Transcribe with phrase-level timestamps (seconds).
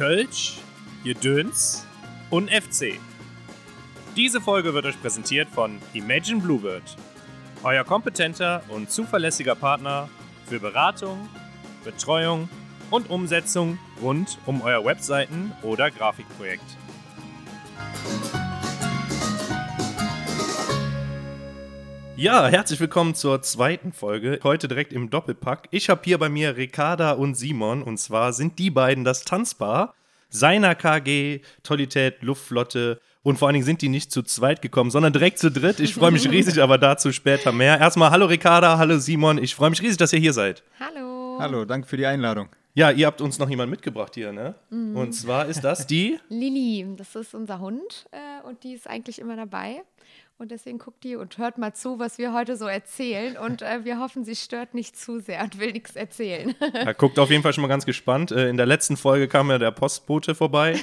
[0.00, 0.56] Kölsch,
[1.04, 1.86] Gedöns
[2.30, 2.94] und FC.
[4.16, 6.96] Diese Folge wird euch präsentiert von Imagine Bluebird,
[7.64, 10.08] euer kompetenter und zuverlässiger Partner
[10.46, 11.28] für Beratung,
[11.84, 12.48] Betreuung
[12.90, 16.64] und Umsetzung rund um euer Webseiten- oder Grafikprojekt.
[22.20, 24.40] Ja, herzlich willkommen zur zweiten Folge.
[24.42, 25.68] Heute direkt im Doppelpack.
[25.70, 29.94] Ich habe hier bei mir Ricarda und Simon und zwar sind die beiden das Tanzpaar.
[30.30, 35.12] Seiner KG, Tollität, Luftflotte und vor allen Dingen sind die nicht zu zweit gekommen, sondern
[35.12, 35.80] direkt zu dritt.
[35.80, 37.78] Ich freue mich riesig, aber dazu später mehr.
[37.78, 39.38] Erstmal hallo Ricarda, hallo Simon.
[39.38, 40.62] Ich freue mich riesig, dass ihr hier seid.
[40.78, 41.36] Hallo.
[41.38, 42.48] Hallo, danke für die Einladung.
[42.74, 44.54] Ja, ihr habt uns noch jemand mitgebracht hier, ne?
[44.70, 46.18] Und zwar ist das die.
[46.28, 49.82] Lilly, das ist unser Hund äh, und die ist eigentlich immer dabei.
[50.40, 53.36] Und deswegen guckt die und hört mal zu, was wir heute so erzählen.
[53.36, 56.54] Und äh, wir hoffen, sie stört nicht zu sehr und will nichts erzählen.
[56.72, 58.32] Er guckt auf jeden Fall schon mal ganz gespannt.
[58.32, 60.80] Äh, In der letzten Folge kam ja der Postbote vorbei.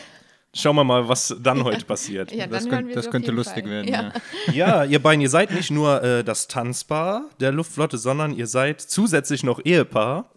[0.53, 2.31] Schauen wir mal, was dann heute passiert.
[2.31, 3.71] ja, das könnt, das könnte lustig Fall.
[3.71, 3.87] werden.
[3.91, 4.11] Ja.
[4.53, 4.53] Ja.
[4.53, 8.79] Ja, ihr beiden, ihr seid nicht nur äh, das Tanzpaar der Luftflotte, sondern ihr seid
[8.79, 10.29] zusätzlich noch Ehepaar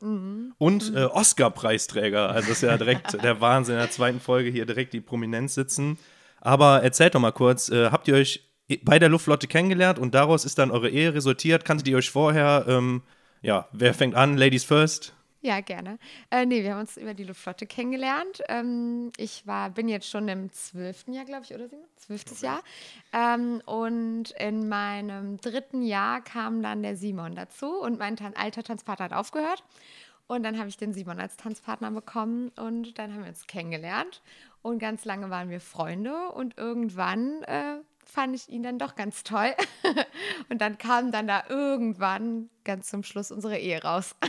[0.57, 2.31] und äh, Oscar-Preisträger.
[2.31, 5.57] Also das ist ja direkt der Wahnsinn in der zweiten Folge hier direkt die Prominenz
[5.57, 5.99] sitzen.
[6.41, 10.45] Aber erzählt doch mal kurz, äh, habt ihr euch bei der Luftflotte kennengelernt und daraus
[10.45, 11.65] ist dann eure Ehe resultiert?
[11.65, 13.03] Kanntet ihr euch vorher, ähm,
[13.43, 14.37] ja, wer fängt an?
[14.37, 15.15] Ladies first?
[15.43, 15.99] Ja, gerne.
[16.31, 18.43] Äh, nee, wir haben uns über die Luftflotte kennengelernt.
[18.49, 21.87] Ähm, ich war, bin jetzt schon im zwölften Jahr, glaube ich, oder Simon?
[21.97, 22.63] Zwölftes Jahr.
[23.15, 28.63] Ähm, und in meinem dritten Jahr kam dann der Simon dazu und mein Tan alter
[28.63, 29.65] Tanzpartner hat aufgehört.
[30.27, 34.21] Und dann habe ich den Simon als Tanzpartner bekommen und dann haben wir uns kennengelernt.
[34.61, 37.79] Und ganz lange waren wir Freunde und irgendwann äh,
[38.11, 39.55] fand ich ihn dann doch ganz toll.
[40.49, 44.15] und dann kam dann da irgendwann ganz zum Schluss unsere Ehe raus.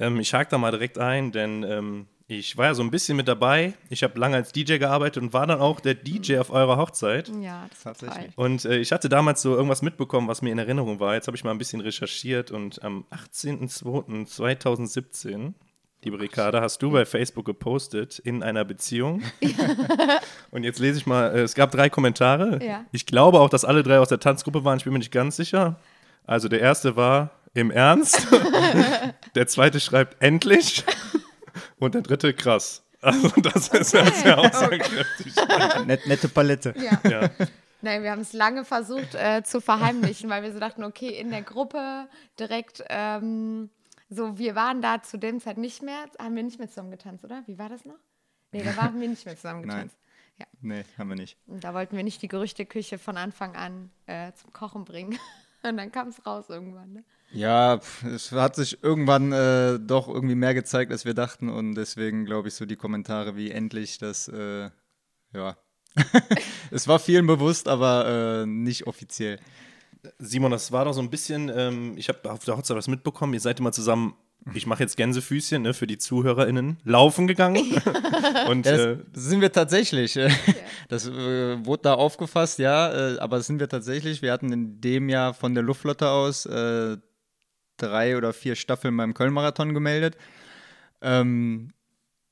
[0.00, 3.16] Ähm, ich hake da mal direkt ein, denn ähm, ich war ja so ein bisschen
[3.16, 3.72] mit dabei.
[3.88, 7.32] Ich habe lange als DJ gearbeitet und war dann auch der DJ auf eurer Hochzeit.
[7.40, 7.82] Ja, das.
[7.82, 8.36] Tatsächlich.
[8.36, 11.14] Und äh, ich hatte damals so irgendwas mitbekommen, was mir in Erinnerung war.
[11.14, 15.54] Jetzt habe ich mal ein bisschen recherchiert und am 18.02.2017,
[16.02, 19.22] liebe Ricarda, hast du bei Facebook gepostet, in einer Beziehung.
[20.50, 22.64] und jetzt lese ich mal, äh, es gab drei Kommentare.
[22.64, 22.84] Ja.
[22.92, 25.36] Ich glaube auch, dass alle drei aus der Tanzgruppe waren, ich bin mir nicht ganz
[25.36, 25.76] sicher.
[26.26, 28.28] Also der erste war im Ernst,
[29.34, 30.84] der zweite schreibt endlich
[31.78, 32.84] und der dritte krass.
[33.00, 35.32] Also das ist ja sehr aussagekräftig.
[35.86, 36.74] Net, nette Palette.
[36.76, 37.10] Ja.
[37.10, 37.30] Ja.
[37.80, 41.30] Nein, wir haben es lange versucht äh, zu verheimlichen, weil wir so dachten, okay, in
[41.30, 43.70] der Gruppe direkt, ähm,
[44.08, 47.24] so, wir waren da zu dem Zeit nicht mehr, haben wir nicht mehr zusammen getanzt,
[47.24, 47.42] oder?
[47.46, 47.98] Wie war das noch?
[48.52, 49.76] Nee, da waren wir nicht mehr zusammen Nein.
[49.76, 49.98] getanzt.
[50.38, 50.46] Ja.
[50.60, 51.36] Nee, haben wir nicht.
[51.46, 55.18] Und da wollten wir nicht die Gerüchteküche von Anfang an äh, zum Kochen bringen.
[55.62, 56.92] Und dann kam es raus irgendwann.
[56.92, 57.04] Ne?
[57.32, 61.48] Ja, es hat sich irgendwann äh, doch irgendwie mehr gezeigt, als wir dachten.
[61.48, 64.70] Und deswegen glaube ich so die Kommentare wie endlich, das, äh,
[65.34, 65.56] ja.
[66.70, 69.40] es war vielen bewusst, aber äh, nicht offiziell.
[70.18, 73.34] Simon, das war doch so ein bisschen, ähm, ich habe auf der Hochzeit was mitbekommen,
[73.34, 74.14] ihr seid immer zusammen,
[74.54, 77.56] ich mache jetzt Gänsefüßchen ne, für die ZuhörerInnen, laufen gegangen.
[78.48, 80.18] Und Ja, das, äh, sind wir tatsächlich.
[80.88, 84.22] Das äh, wurde da aufgefasst, ja, äh, aber das sind wir tatsächlich.
[84.22, 86.96] Wir hatten in dem Jahr von der Luftflotte aus äh,
[87.76, 90.16] drei oder vier Staffeln beim Köln-Marathon gemeldet.
[91.02, 91.72] Ähm,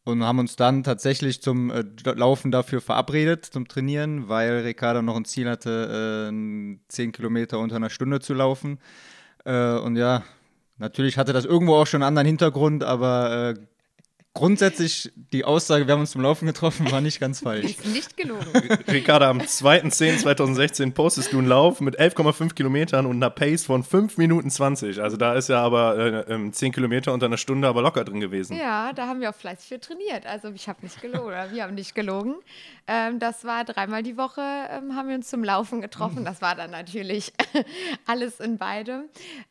[0.07, 5.17] und haben uns dann tatsächlich zum äh, Laufen dafür verabredet, zum Trainieren, weil Ricardo noch
[5.17, 8.79] ein Ziel hatte, äh, 10 Kilometer unter einer Stunde zu laufen.
[9.45, 10.23] Äh, und ja,
[10.79, 13.67] natürlich hatte das irgendwo auch schon einen anderen Hintergrund, aber äh,
[14.37, 17.65] grundsätzlich die Aussage, wir haben uns zum Laufen getroffen, war nicht ganz falsch.
[17.65, 18.45] Ist nicht gelogen.
[18.87, 24.19] Ricarda, am 2.10.2016 postest du einen Lauf mit 11,5 Kilometern und einer Pace von 5
[24.19, 25.01] Minuten 20.
[25.01, 25.97] Also da ist ja aber
[26.29, 28.57] äh, ähm, 10 Kilometer unter einer Stunde aber locker drin gewesen.
[28.57, 30.27] Ja, da haben wir auch fleißig für trainiert.
[30.27, 32.35] Also ich habe nicht gelogen, wir haben nicht gelogen.
[32.87, 36.25] Ähm, das war dreimal die Woche, ähm, haben wir uns zum Laufen getroffen.
[36.27, 37.33] Das war dann natürlich
[38.07, 39.05] alles in beidem.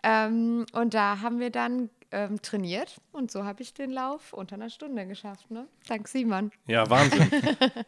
[0.03, 4.56] Ähm, und da haben wir dann ähm, trainiert und so habe ich den Lauf unter
[4.56, 5.52] einer Stunde geschafft.
[5.52, 5.67] Ne?
[5.88, 6.50] Dank Simon.
[6.66, 7.29] Ja, Wahnsinn.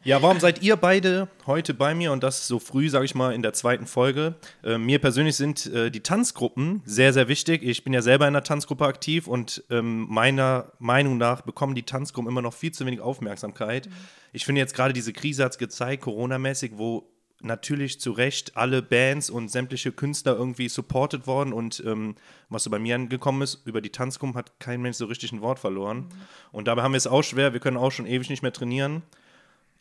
[0.04, 3.34] ja, warum seid ihr beide heute bei mir und das so früh, sage ich mal,
[3.34, 4.36] in der zweiten Folge?
[4.66, 7.64] Äh, mir persönlich sind äh, die Tanzgruppen sehr, sehr wichtig.
[7.64, 11.84] Ich bin ja selber in einer Tanzgruppe aktiv und ähm, meiner Meinung nach bekommen die
[11.84, 13.88] Tanzgruppen immer noch viel zu wenig Aufmerksamkeit.
[14.34, 17.10] Ich finde jetzt gerade diese Krise hat es gezeigt, Corona-mäßig, wo
[17.42, 22.16] natürlich zu Recht alle Bands und sämtliche Künstler irgendwie supported worden und ähm,
[22.50, 25.42] was so bei mir angekommen ist, über die Tanzgruppen hat kein Mensch so richtig ein
[25.42, 26.08] Wort verloren.
[26.52, 29.04] Und dabei haben wir es auch schwer, wir können auch schon ewig nicht mehr trainieren.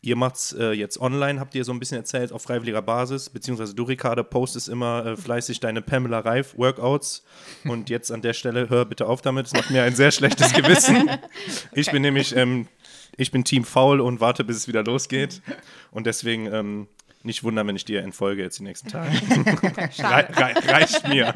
[0.01, 3.29] Ihr macht es äh, jetzt online, habt ihr so ein bisschen erzählt, auf freiwilliger Basis,
[3.29, 7.25] beziehungsweise du, Ricarda, postest immer äh, fleißig deine Pamela Reif Workouts.
[7.65, 10.53] Und jetzt an der Stelle, hör bitte auf damit, das macht mir ein sehr schlechtes
[10.53, 11.09] Gewissen.
[11.73, 12.67] Ich bin nämlich ähm,
[13.17, 15.41] Ich bin Team Faul und warte, bis es wieder losgeht.
[15.91, 16.87] Und deswegen ähm,
[17.27, 19.11] nicht wundern, wenn ich dir entfolge jetzt die nächsten Tage.
[19.99, 21.33] Re rei reicht mir.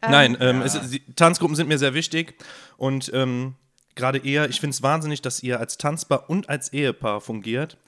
[0.00, 2.34] Nein, ähm, es, die Tanzgruppen sind mir sehr wichtig
[2.76, 3.54] und ähm,
[3.94, 7.78] gerade eher, ich finde es wahnsinnig, dass ihr als Tanzpaar und als Ehepaar fungiert.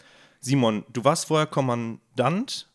[0.41, 2.69] Simon, du warst vorher Kommandant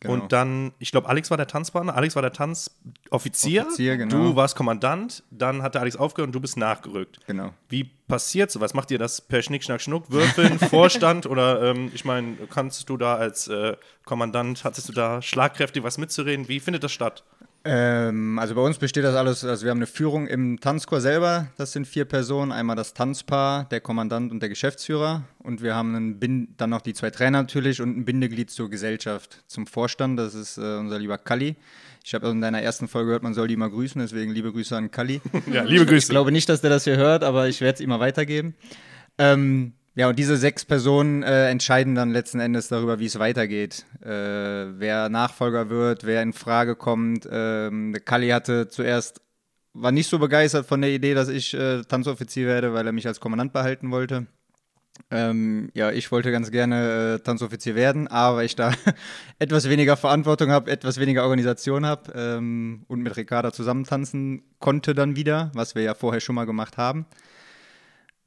[0.00, 0.14] Genau.
[0.14, 3.66] und dann, ich glaube, Alex war der Tanzpartner, Alex war der Tanzoffizier.
[3.66, 4.16] Offizier, genau.
[4.16, 7.20] Du warst Kommandant, dann hat der Alex aufgehört und du bist nachgerückt.
[7.26, 7.52] Genau.
[7.68, 8.72] Wie passiert sowas?
[8.72, 12.96] Macht ihr das per Schnick, Schnack, Schnuck, Würfeln, Vorstand oder ähm, ich meine, kannst du
[12.96, 13.76] da als äh,
[14.06, 16.48] Kommandant, hattest du da schlagkräftig was mitzureden?
[16.48, 17.22] Wie findet das statt?
[17.62, 21.48] Ähm, also bei uns besteht das alles, also wir haben eine Führung im Tanzchor selber,
[21.58, 25.94] das sind vier Personen, einmal das Tanzpaar, der Kommandant und der Geschäftsführer und wir haben
[25.94, 30.18] einen Bin dann noch die zwei Trainer natürlich und ein Bindeglied zur Gesellschaft, zum Vorstand,
[30.18, 31.56] das ist äh, unser lieber Kalli.
[32.02, 34.74] Ich habe in deiner ersten Folge gehört, man soll die immer grüßen, deswegen liebe Grüße
[34.74, 35.20] an Kalli.
[35.52, 36.08] Ja, liebe Ich Grüße.
[36.08, 38.54] glaube nicht, dass der das hier hört, aber ich werde es ihm mal weitergeben.
[39.18, 43.86] Ähm, ja, und diese sechs Personen äh, entscheiden dann letzten Endes darüber, wie es weitergeht.
[44.02, 47.28] Äh, wer Nachfolger wird, wer in Frage kommt.
[47.30, 49.20] Ähm, Kalli hatte zuerst,
[49.72, 53.06] war nicht so begeistert von der Idee, dass ich äh, Tanzoffizier werde, weil er mich
[53.06, 54.26] als Kommandant behalten wollte.
[55.10, 58.72] Ähm, ja, ich wollte ganz gerne äh, Tanzoffizier werden, aber ich da
[59.38, 64.94] etwas weniger Verantwortung habe, etwas weniger Organisation habe ähm, und mit Ricarda zusammen tanzen konnte
[64.94, 67.06] dann wieder, was wir ja vorher schon mal gemacht haben.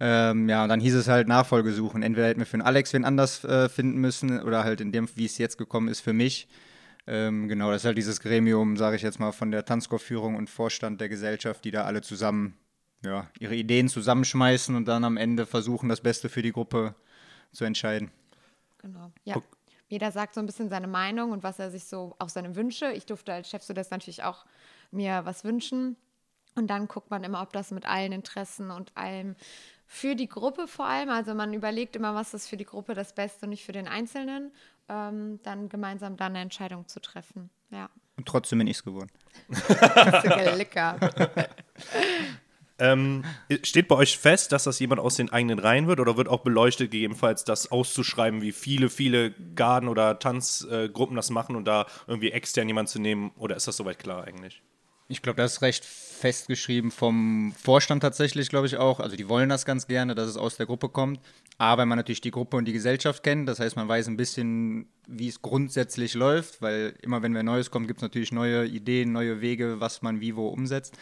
[0.06, 2.04] Ähm, ja, und dann hieß es halt Nachfolge suchen.
[2.04, 5.08] Entweder hätten wir für den Alex wen anders äh, finden müssen oder halt in dem,
[5.16, 6.50] wie es jetzt gekommen ist, für mich.
[7.08, 10.50] Ähm, genau, das ist halt dieses Gremium, sage ich jetzt mal, von der Tanzchorführung und
[10.50, 12.58] Vorstand der Gesellschaft, die da alle zusammen
[13.02, 16.96] ja, ihre Ideen zusammenschmeißen und dann am Ende versuchen, das Beste für die Gruppe
[17.54, 18.12] zu entscheiden.
[18.80, 19.10] Genau.
[19.24, 19.42] Ja.
[19.88, 22.92] Jeder sagt so ein bisschen seine Meinung und was er sich so, auch seine Wünsche.
[22.92, 24.46] Ich durfte als Chef so das natürlich auch
[24.92, 25.96] mir was wünschen.
[26.56, 29.36] Und dann guckt man immer, ob das mit allen Interessen und allem
[29.94, 33.14] für die Gruppe vor allem, also man überlegt immer, was ist für die Gruppe das
[33.14, 34.52] Beste und nicht für den Einzelnen,
[34.90, 37.52] ähm, dann gemeinsam dann eine Entscheidung zu treffen.
[37.70, 39.12] Ja, Und trotzdem bin ich es geworden.
[40.72, 41.16] gehabt.
[42.80, 43.24] Ähm,
[43.62, 46.42] steht bei euch fest, dass das jemand aus den eigenen Reihen wird oder wird auch
[46.42, 52.32] beleuchtet, gegebenenfalls das auszuschreiben, wie viele, viele Garden- oder Tanzgruppen das machen und da irgendwie
[52.32, 53.32] extern jemanden zu nehmen?
[53.38, 54.64] Oder ist das soweit klar eigentlich?
[55.08, 59.00] Ich glaube, das ist recht festgeschrieben vom Vorstand tatsächlich, glaube ich auch.
[59.00, 61.20] Also die wollen das ganz gerne, dass es aus der Gruppe kommt.
[61.58, 64.18] Aber wenn man natürlich die Gruppe und die Gesellschaft kennt, das heißt, man weiß ein
[64.18, 68.66] bisschen, wie es grundsätzlich läuft, weil immer wenn wer Neues kommt, gibt es natürlich neue
[68.66, 70.98] Ideen, neue Wege, was man wie wo umsetzt.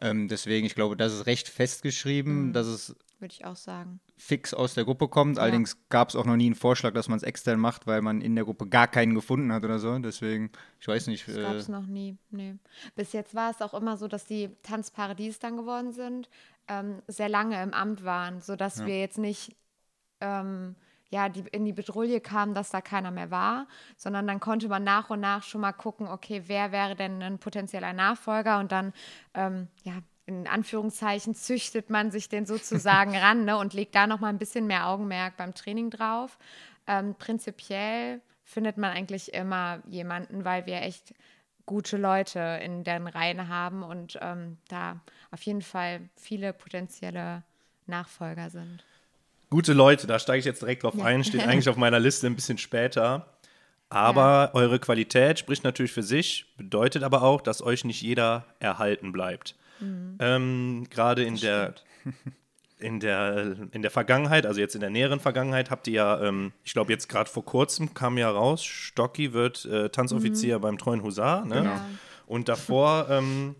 [0.00, 4.00] Ähm, deswegen, ich glaube, das ist recht festgeschrieben, dass es Würde ich auch sagen.
[4.16, 5.38] fix aus der Gruppe kommt.
[5.38, 8.20] Allerdings gab es auch noch nie einen Vorschlag, dass man es extern macht, weil man
[8.20, 9.96] in der Gruppe gar keinen gefunden hat oder so.
[9.98, 10.50] Deswegen,
[10.80, 11.26] ich weiß nicht.
[11.28, 12.18] Das gab Äh, es noch nie.
[12.30, 12.56] Nee.
[12.96, 16.28] Bis jetzt war es auch immer so, dass die Tanzpaare, die es dann geworden sind,
[16.68, 19.56] ähm, sehr lange im Amt waren, sodass wir jetzt nicht
[20.20, 20.74] ähm,
[21.10, 24.82] ja, die, in die Bedrohung kamen, dass da keiner mehr war, sondern dann konnte man
[24.82, 28.92] nach und nach schon mal gucken, okay, wer wäre denn ein potenzieller Nachfolger und dann,
[29.34, 29.92] ähm, ja,
[30.26, 34.38] in Anführungszeichen züchtet man sich den sozusagen ran ne, und legt da noch mal ein
[34.38, 36.38] bisschen mehr Augenmerk beim Training drauf.
[36.86, 41.14] Ähm, prinzipiell findet man eigentlich immer jemanden, weil wir echt
[41.66, 47.42] gute Leute in deren Reihen haben und ähm, da auf jeden Fall viele potenzielle
[47.86, 48.84] Nachfolger sind.
[49.50, 51.04] Gute Leute, da steige ich jetzt direkt drauf Ja.
[51.04, 53.26] ein, steht eigentlich auf meiner Liste ein bisschen später.
[53.88, 59.12] Aber eure Qualität spricht natürlich für sich, bedeutet aber auch, dass euch nicht jeder erhalten
[59.12, 59.54] bleibt.
[60.18, 61.74] Ähm, Gerade in der,
[62.78, 66.52] in, der, in der Vergangenheit, also jetzt in der näheren Vergangenheit, habt ihr ja, ähm,
[66.64, 71.02] ich glaube jetzt gerade vor kurzem kam ja raus, Stocki wird äh, Tanzoffizier beim Treuen
[71.02, 71.44] Husar.
[71.44, 71.64] Ne?
[71.64, 71.86] Ja.
[72.26, 73.54] Und davor ähm,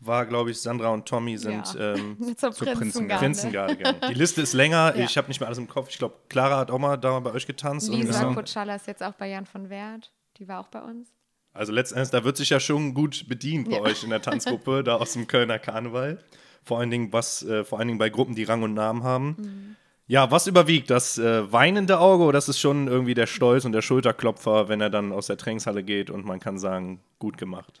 [0.00, 1.94] war, glaube ich, Sandra und Tommy sind Ja.
[1.94, 3.24] ähm, Zur Zur Prinzengarde.
[3.24, 4.00] Prinzengarde gegangen.
[4.08, 5.04] Die Liste ist länger, Ja.
[5.04, 5.88] ich habe nicht mehr alles im Kopf.
[5.90, 7.88] Ich glaube, Clara hat auch mal da bei euch getanzt.
[7.88, 8.34] und Lisa genau.
[8.34, 10.10] Kutschala ist jetzt auch bei Jan von Wert.
[10.38, 11.08] Die war auch bei uns.
[11.54, 13.82] Also letztendlich, da wird sich ja schon gut bedient bei Ja.
[13.82, 16.18] euch in der Tanzgruppe, da aus dem Kölner Karneval.
[16.64, 19.36] Vor allen Dingen, was, äh, vor allen Dingen bei Gruppen, die Rang und Namen haben.
[19.38, 19.76] Mhm.
[20.06, 20.90] Ja, was überwiegt?
[20.90, 24.80] Das äh, weinende Auge oder das ist schon irgendwie der Stolz und der Schulterklopfer, wenn
[24.80, 27.80] er dann aus der Trainingshalle geht und man kann sagen, gut gemacht.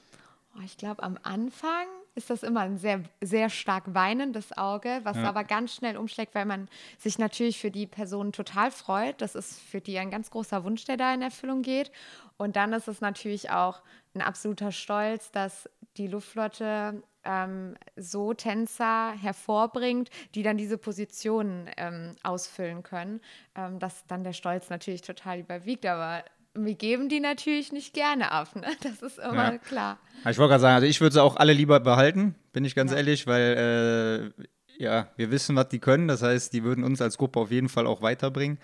[0.56, 5.16] Oh, ich glaube, am Anfang ist das immer ein sehr, sehr stark weinendes Auge, was
[5.16, 9.22] aber ganz schnell umschlägt, weil man sich natürlich für die Person total freut.
[9.22, 11.90] Das ist für die ein ganz großer Wunsch, der da in Erfüllung geht.
[12.36, 13.82] Und dann ist es natürlich auch
[14.14, 22.16] ein absoluter Stolz, dass die Luftflotte ähm, so Tänzer hervorbringt, die dann diese Positionen ähm,
[22.22, 23.20] ausfüllen können,
[23.54, 25.86] ähm, dass dann der Stolz natürlich total überwiegt.
[25.86, 26.24] Aber
[26.54, 28.54] wir geben die natürlich nicht gerne ab.
[28.56, 28.66] Ne?
[28.82, 29.58] Das ist immer Ja.
[29.58, 29.98] klar.
[30.28, 32.90] Ich wollte gerade sagen, also ich würde sie auch alle lieber behalten, bin ich ganz
[32.90, 32.98] Ja.
[32.98, 34.44] ehrlich, weil äh,
[34.82, 36.08] ja, wir wissen, was die können.
[36.08, 38.58] Das heißt, die würden uns als Gruppe auf jeden Fall auch weiterbringen.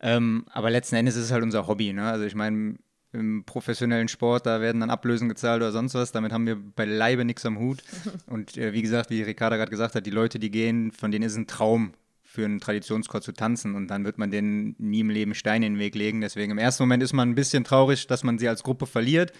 [0.00, 1.92] Ähm, aber letzten Endes ist es halt unser Hobby.
[1.92, 2.08] Ne?
[2.08, 2.76] Also ich meine,
[3.12, 6.12] im professionellen Sport, da werden dann Ablösen gezahlt oder sonst was.
[6.12, 7.82] Damit haben wir bei Leibe nichts am Hut.
[8.26, 11.24] Und äh, wie gesagt, wie Ricarda gerade gesagt hat, die Leute, die gehen, von denen
[11.24, 11.94] ist ein Traum,
[12.28, 15.74] für einen Traditionschor zu tanzen und dann wird man denen nie im Leben Steine in
[15.74, 16.20] den Weg legen.
[16.20, 19.32] Deswegen im ersten Moment ist man ein bisschen traurig, dass man sie als Gruppe verliert.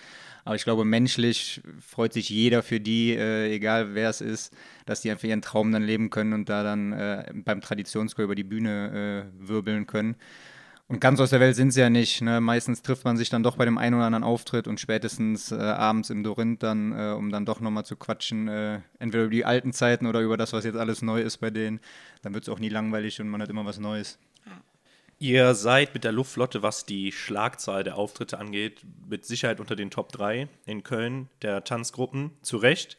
[0.47, 4.55] Aber ich glaube, menschlich freut sich jeder für die, äh, egal wer es ist,
[4.87, 8.35] dass die einfach ihren Traum dann leben können und da dann äh, beim Traditionschor über
[8.35, 10.17] die Bühne äh, wirbeln können.
[10.91, 12.23] Und ganz aus der Welt sind sie ja nicht.
[12.23, 12.41] Ne?
[12.41, 15.57] Meistens trifft man sich dann doch bei dem einen oder anderen Auftritt und spätestens äh,
[15.57, 19.45] abends im Dorint dann, äh, um dann doch nochmal zu quatschen, äh, entweder über die
[19.45, 21.81] alten Zeiten oder über das, was jetzt alles neu ist bei denen.
[22.23, 24.19] Dann wird es auch nie langweilig und man hat immer was Neues.
[25.21, 28.81] Ihr seid mit der Luftflotte, was die Schlagzahl der Auftritte angeht,
[29.11, 32.31] mit Sicherheit unter den Top 3 in Köln der Tanzgruppen.
[32.41, 32.97] Zu Recht.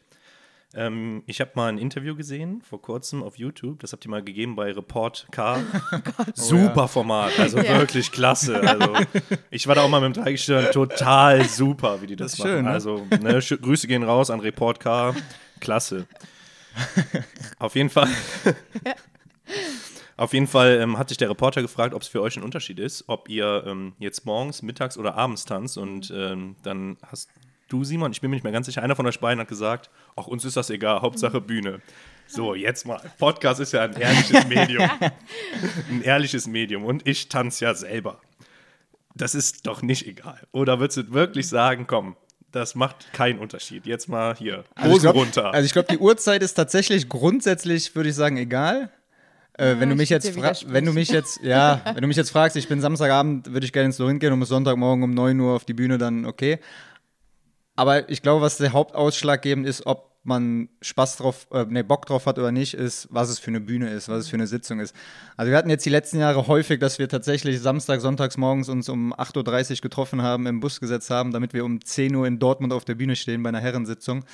[0.75, 3.79] Ähm, ich habe mal ein Interview gesehen vor kurzem auf YouTube.
[3.79, 5.59] Das habt ihr mal gegeben bei Report K.
[6.35, 7.79] super Format, also ja.
[7.79, 8.61] wirklich klasse.
[8.61, 8.93] Also,
[9.49, 12.51] ich war da auch mal mit dem Dreigestirn total super, wie die das, das machen.
[12.51, 12.71] Schön, ne?
[12.71, 15.15] Also ne, Grüße gehen raus an Report K.
[15.59, 16.05] Klasse.
[17.59, 18.07] auf jeden Fall.
[20.17, 22.77] Auf jeden Fall ähm, hat sich der Reporter gefragt, ob es für euch ein Unterschied
[22.77, 25.77] ist, ob ihr ähm, jetzt morgens, mittags oder abends tanzt.
[25.77, 27.29] Und ähm, dann hast
[27.69, 29.89] du, Simon, ich bin mir nicht mehr ganz sicher, einer von euch beiden hat gesagt,
[30.15, 31.81] auch uns ist das egal, Hauptsache Bühne.
[32.27, 33.01] So, jetzt mal.
[33.17, 34.89] Podcast ist ja ein ehrliches Medium.
[35.89, 36.83] ein ehrliches Medium.
[36.83, 38.19] Und ich tanze ja selber.
[39.15, 40.39] Das ist doch nicht egal.
[40.51, 42.15] Oder würdest du wirklich sagen, komm,
[42.51, 43.85] das macht keinen Unterschied.
[43.85, 45.53] Jetzt mal hier, Hose also glaub, runter.
[45.53, 48.91] Also ich glaube, die Uhrzeit ist tatsächlich grundsätzlich, würde ich sagen, egal.
[49.53, 52.55] Äh, wenn du mich jetzt wenn du mich jetzt ja, wenn du mich jetzt fragst,
[52.55, 55.53] ich bin Samstagabend, würde ich gerne ins Lorin gehen und muss Sonntagmorgen um 9 Uhr
[55.53, 56.59] auf die Bühne, dann okay.
[57.79, 62.25] Aber ich glaube, was der Hauptausschlaggebend ist, ob man Spaß drauf, äh, nee, Bock drauf
[62.25, 64.81] hat oder nicht, ist, was es für eine Bühne ist, was es für eine Sitzung
[64.81, 64.93] ist.
[65.37, 68.89] Also wir hatten jetzt die letzten Jahre häufig, dass wir tatsächlich Samstag, Sonntags morgens uns
[68.89, 72.37] um 8.30 Uhr getroffen haben, im Bus gesetzt haben, damit wir um 10 Uhr in
[72.37, 74.25] Dortmund auf der Bühne stehen bei einer Herrensitzung.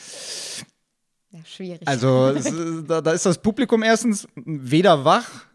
[1.30, 1.88] Ja, schwierig.
[1.88, 2.34] Also
[2.88, 5.46] da, da ist das Publikum erstens weder wach,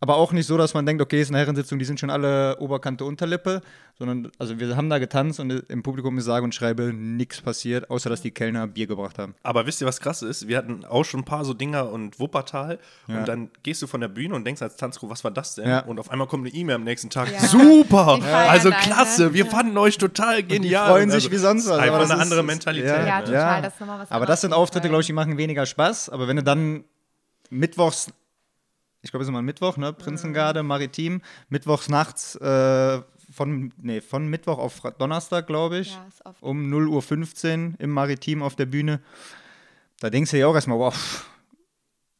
[0.00, 2.08] aber auch nicht so, dass man denkt, okay, es ist eine Herrensitzung, die sind schon
[2.08, 3.60] alle Oberkante, Unterlippe,
[3.98, 7.90] sondern also wir haben da getanzt und im Publikum ist sage und schreibe nichts passiert,
[7.90, 9.34] außer dass die Kellner Bier gebracht haben.
[9.42, 10.48] Aber wisst ihr, was krass ist?
[10.48, 12.78] Wir hatten auch schon ein paar so Dinger und Wuppertal
[13.08, 13.18] ja.
[13.18, 15.68] und dann gehst du von der Bühne und denkst als Tanzcrew, was war das denn?
[15.68, 15.80] Ja.
[15.80, 17.30] Und auf einmal kommt eine E-Mail am nächsten Tag.
[17.30, 17.40] Ja.
[17.46, 18.20] Super!
[18.48, 20.60] Also klasse, wir fanden euch total genial.
[20.60, 21.78] Und die freuen sich also, wie sonst was.
[21.78, 23.06] Einfach eine andere Mentalität.
[23.06, 23.62] Ja, total.
[23.62, 26.26] Das ist nochmal was aber das sind Auftritte, glaube ich, die machen weniger Spaß, aber
[26.26, 26.84] wenn du dann
[27.50, 28.12] mittwochs
[29.02, 29.92] ich glaube, es ist immer Mittwoch, ne?
[29.92, 31.22] Prinzengarde, Maritim.
[31.48, 35.92] Mittwochs nachts äh, von, nee, von Mittwoch auf Donnerstag, glaube ich.
[35.92, 39.00] Ja, um 0.15 Uhr im Maritim auf der Bühne.
[40.00, 41.26] Da denkst du ja auch erstmal, wow,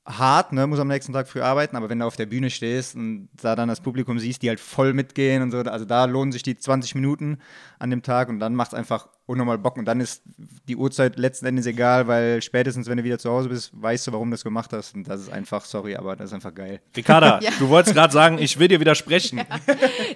[0.06, 2.94] hart, ne, muss am nächsten Tag früh arbeiten, aber wenn du auf der Bühne stehst
[2.94, 6.32] und da dann das Publikum siehst, die halt voll mitgehen und so, also da lohnen
[6.32, 7.38] sich die 20 Minuten
[7.78, 10.22] an dem Tag und dann macht es einfach unnormal Bock und dann ist
[10.68, 14.12] die Uhrzeit letzten Endes egal, weil spätestens, wenn du wieder zu Hause bist, weißt du,
[14.12, 16.80] warum du das gemacht hast und das ist einfach, sorry, aber das ist einfach geil.
[16.96, 17.50] Ricarda, ja.
[17.58, 19.38] du wolltest gerade sagen, ich will dir widersprechen.
[19.38, 19.44] Ja.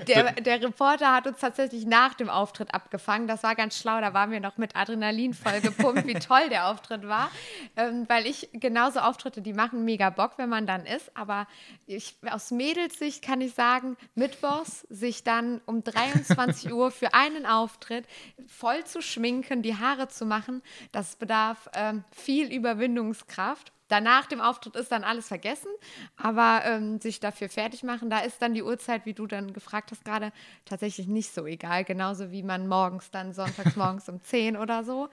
[0.07, 4.13] Der, der, Reporter hat uns tatsächlich nach dem Auftritt abgefangen, das war ganz schlau, da
[4.13, 7.31] waren wir noch mit Adrenalin voll gepumpt, wie toll der Auftritt war,
[7.77, 11.47] ähm, weil ich genauso Auftritte, die machen mega Bock, wenn man dann ist, aber
[11.87, 18.07] ich, aus Mädelssicht kann ich sagen, mittwochs sich dann um 23 Uhr für einen Auftritt
[18.47, 23.73] voll zu schminken, die Haare zu machen, das bedarf ähm, viel Überwindungskraft.
[23.89, 25.69] Danach dem Auftritt ist dann alles vergessen,
[26.17, 29.91] aber ähm, sich dafür fertig machen, da ist dann die Uhrzeit, wie du dann gefragt
[29.91, 30.33] hast gerade,
[30.65, 31.85] tatsächlich nicht so egal.
[31.85, 35.11] Genauso wie man morgens dann sonntags morgens um 10 oder so.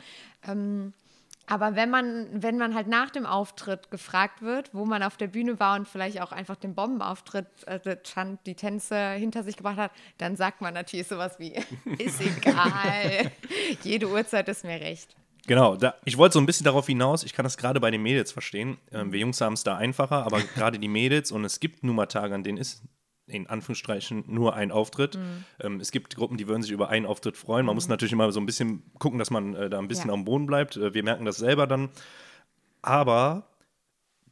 [0.48, 0.94] Ähm,
[1.48, 5.28] aber wenn man, wenn man halt nach dem Auftritt gefragt wird, wo man auf der
[5.28, 7.98] Bühne war und vielleicht auch einfach den Bombenauftritt, äh,
[8.46, 11.54] die Tänze hinter sich gebracht hat, dann sagt man natürlich sowas wie,
[11.98, 13.32] ist egal,
[13.84, 15.16] jede Uhrzeit ist mir recht.
[15.48, 18.04] Genau, da, ich wollte so ein bisschen darauf hinaus, ich kann das gerade bei den
[18.04, 18.78] Mädels verstehen.
[18.92, 21.96] Ähm, wir Jungs haben es da einfacher, aber gerade die Mädels und es gibt nun
[21.96, 22.84] mal Tage, an denen ist
[23.32, 25.18] in Anführungsstrichen nur ein Auftritt.
[25.18, 25.44] Mhm.
[25.60, 27.66] Ähm, es gibt Gruppen, die würden sich über einen Auftritt freuen.
[27.66, 27.78] Man mhm.
[27.78, 30.14] muss natürlich immer so ein bisschen gucken, dass man äh, da ein bisschen ja.
[30.14, 30.78] am Boden bleibt.
[30.78, 31.90] Äh, wir merken das selber dann.
[32.82, 33.48] Aber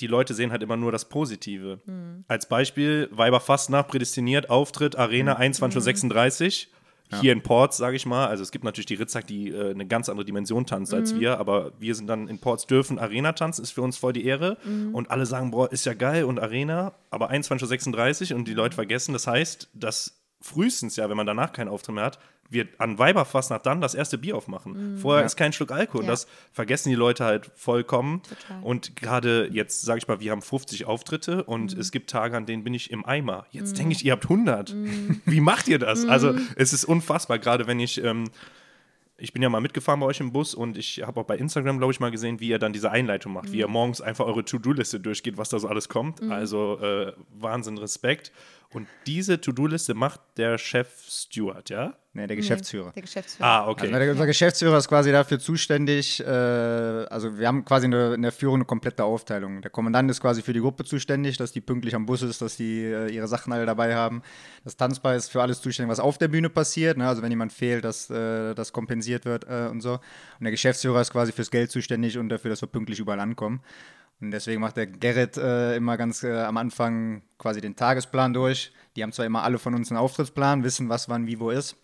[0.01, 1.79] die Leute sehen halt immer nur das Positive.
[1.85, 2.23] Mhm.
[2.27, 5.53] Als Beispiel, Weiber fast nach prädestiniert, Auftritt, Arena mhm.
[5.53, 6.78] 21.36 Uhr.
[7.11, 7.21] Ja.
[7.21, 9.87] Hier in Ports, sage ich mal, also es gibt natürlich die Ritzak, die äh, eine
[9.87, 10.99] ganz andere Dimension tanzt mhm.
[10.99, 14.13] als wir, aber wir sind dann in Ports, dürfen Arena tanzen, ist für uns voll
[14.13, 14.57] die Ehre.
[14.63, 14.93] Mhm.
[14.93, 18.75] Und alle sagen, boah, ist ja geil und Arena, aber 21.36 Uhr und die Leute
[18.75, 22.19] vergessen, das heißt, dass frühestens ja, wenn man danach keinen Auftritt mehr hat,
[22.51, 24.97] wir an Weiberfastnacht dann das erste Bier aufmachen.
[24.97, 25.99] Vorher ist kein Schluck Alkohol.
[26.01, 26.13] Und Ja.
[26.13, 28.23] das vergessen die Leute halt vollkommen.
[28.23, 28.63] Total.
[28.63, 31.79] Und gerade jetzt, sage ich mal, wir haben 50 Auftritte und Mhm.
[31.79, 33.45] es gibt Tage, an denen bin ich im Eimer.
[33.51, 34.73] Jetzt denke ich, ihr habt 100.
[35.25, 36.05] Wie macht ihr das?
[36.07, 36.47] Also Mhm.
[36.55, 38.03] es ist unfassbar, gerade wenn ich...
[38.03, 38.31] Ähm,
[39.21, 41.77] ich bin ja mal mitgefahren bei euch im Bus und ich habe auch bei Instagram,
[41.77, 43.51] glaube ich, mal gesehen, wie ihr dann diese Einleitung macht, Mhm.
[43.51, 46.21] wie ihr morgens einfach eure To-Do-Liste durchgeht, was da so alles kommt.
[46.31, 48.31] Also äh, Wahnsinn, Respekt.
[48.71, 51.95] Und diese To-Do-Liste macht der Chef Stewart, ja?
[52.13, 52.91] Nee, der Geschäftsführer.
[52.91, 53.47] Der Geschäftsführer.
[53.47, 53.87] Ah, okay.
[53.87, 56.19] Also, der, unser Geschäftsführer ist quasi dafür zuständig.
[56.19, 59.61] Äh, also wir haben quasi eine, in der Führung eine komplette Aufteilung.
[59.61, 62.57] Der Kommandant ist quasi für die Gruppe zuständig, dass die pünktlich am Bus ist, dass
[62.57, 64.23] die äh, ihre Sachen alle dabei haben.
[64.63, 66.97] Das Tanzbar ist für alles zuständig, was auf der Bühne passiert.
[66.97, 67.07] Ne?
[67.07, 69.93] Also wenn jemand fehlt, dass äh, das kompensiert wird äh, und so.
[69.93, 73.61] Und der Geschäftsführer ist quasi fürs Geld zuständig und dafür, dass wir pünktlich überall ankommen.
[74.21, 78.73] Und deswegen macht der Gerrit äh, immer ganz äh, am Anfang quasi den Tagesplan durch.
[78.95, 81.77] Die haben zwar immer alle von uns einen Auftrittsplan, wissen, was wann wie wo ist.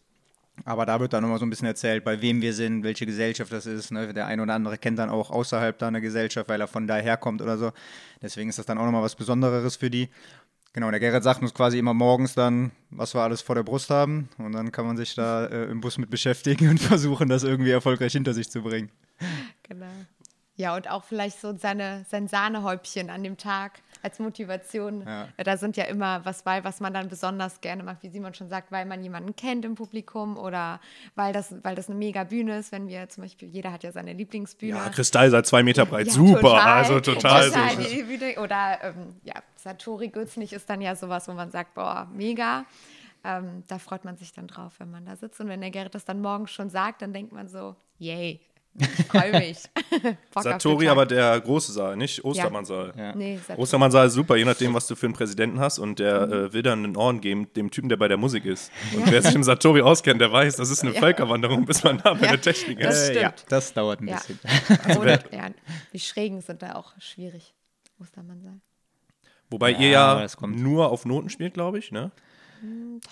[0.63, 3.51] Aber da wird dann nochmal so ein bisschen erzählt, bei wem wir sind, welche Gesellschaft
[3.51, 3.91] das ist.
[3.91, 4.13] Ne?
[4.13, 7.17] Der ein oder andere kennt dann auch außerhalb da eine Gesellschaft, weil er von daher
[7.17, 7.71] kommt oder so.
[8.21, 10.09] Deswegen ist das dann auch nochmal was Besonderes für die.
[10.71, 13.89] Genau, der Gerrit sagt uns quasi immer morgens dann, was wir alles vor der Brust
[13.89, 14.29] haben.
[14.37, 17.71] Und dann kann man sich da äh, im Bus mit beschäftigen und versuchen, das irgendwie
[17.71, 18.91] erfolgreich hinter sich zu bringen.
[19.63, 19.85] Genau.
[20.57, 25.03] Ja, und auch vielleicht so seine, sein Sahnehäubchen an dem Tag als Motivation.
[25.05, 25.27] Ja.
[25.43, 28.47] Da sind ja immer was bei, was man dann besonders gerne macht, wie Simon schon
[28.47, 30.79] sagt, weil man jemanden kennt im Publikum oder
[31.15, 33.91] weil das, weil das eine mega Bühne ist, wenn wir zum Beispiel, jeder hat ja
[33.91, 34.77] seine Lieblingsbühne.
[34.77, 36.07] Ja, Kristall seit zwei Meter breit.
[36.07, 36.59] Ja, Super, total.
[36.59, 37.49] also total.
[37.49, 38.41] Total so.
[38.41, 42.65] Oder ähm, ja, Satori Gütznig ist dann ja sowas, wo man sagt, boah, mega.
[43.25, 45.41] Ähm, da freut man sich dann drauf, wenn man da sitzt.
[45.41, 48.39] Und wenn der Gerrit das dann morgens schon sagt, dann denkt man so, yay,
[48.77, 49.57] ich freue mich.
[50.35, 52.93] Satori, aber der große Saal, nicht Ostermannsaal.
[52.97, 53.15] Ja.
[53.15, 53.61] Nee, Satori.
[53.61, 55.79] Ostermannsaal ist super, je nachdem, was du für einen Präsidenten hast.
[55.79, 56.33] Und der Mhm.
[56.33, 58.71] äh, will dann einen Orden geben, dem Typen, der bei der Musik ist.
[58.95, 60.99] Und wer sich im Satori auskennt, der weiß, das ist eine Ja.
[60.99, 63.05] Völkerwanderung, bis man da bei Ja, der Technik das ist.
[63.11, 63.21] stimmt.
[63.21, 64.15] ja, das dauert ein Ja.
[64.17, 64.39] bisschen.
[64.99, 65.49] Oder, ja,
[65.93, 67.53] die Schrägen sind da auch schwierig.
[68.01, 68.59] Ostermannsaal.
[69.49, 70.59] Wobei Ja, ihr ja aber das kommt.
[70.59, 72.11] nur auf Noten spielt, glaube ich, ne?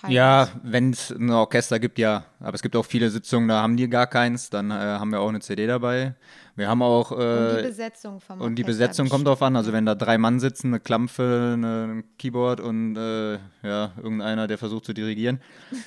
[0.00, 0.14] Teilweise.
[0.14, 2.24] Ja, wenn es ein Orchester gibt, ja.
[2.40, 4.50] Aber es gibt auch viele Sitzungen, da haben die gar keins.
[4.50, 6.14] Dann äh, haben wir auch eine CD dabei.
[6.56, 7.10] Wir haben auch.
[7.10, 9.56] Und die Äh, Besetzung vom und die Besetzung kommt drauf an.
[9.56, 14.46] Also, wenn da drei Mann sitzen, eine Klampfe, eine, ein Keyboard und äh, ja, irgendeiner,
[14.46, 15.40] der versucht zu dirigieren,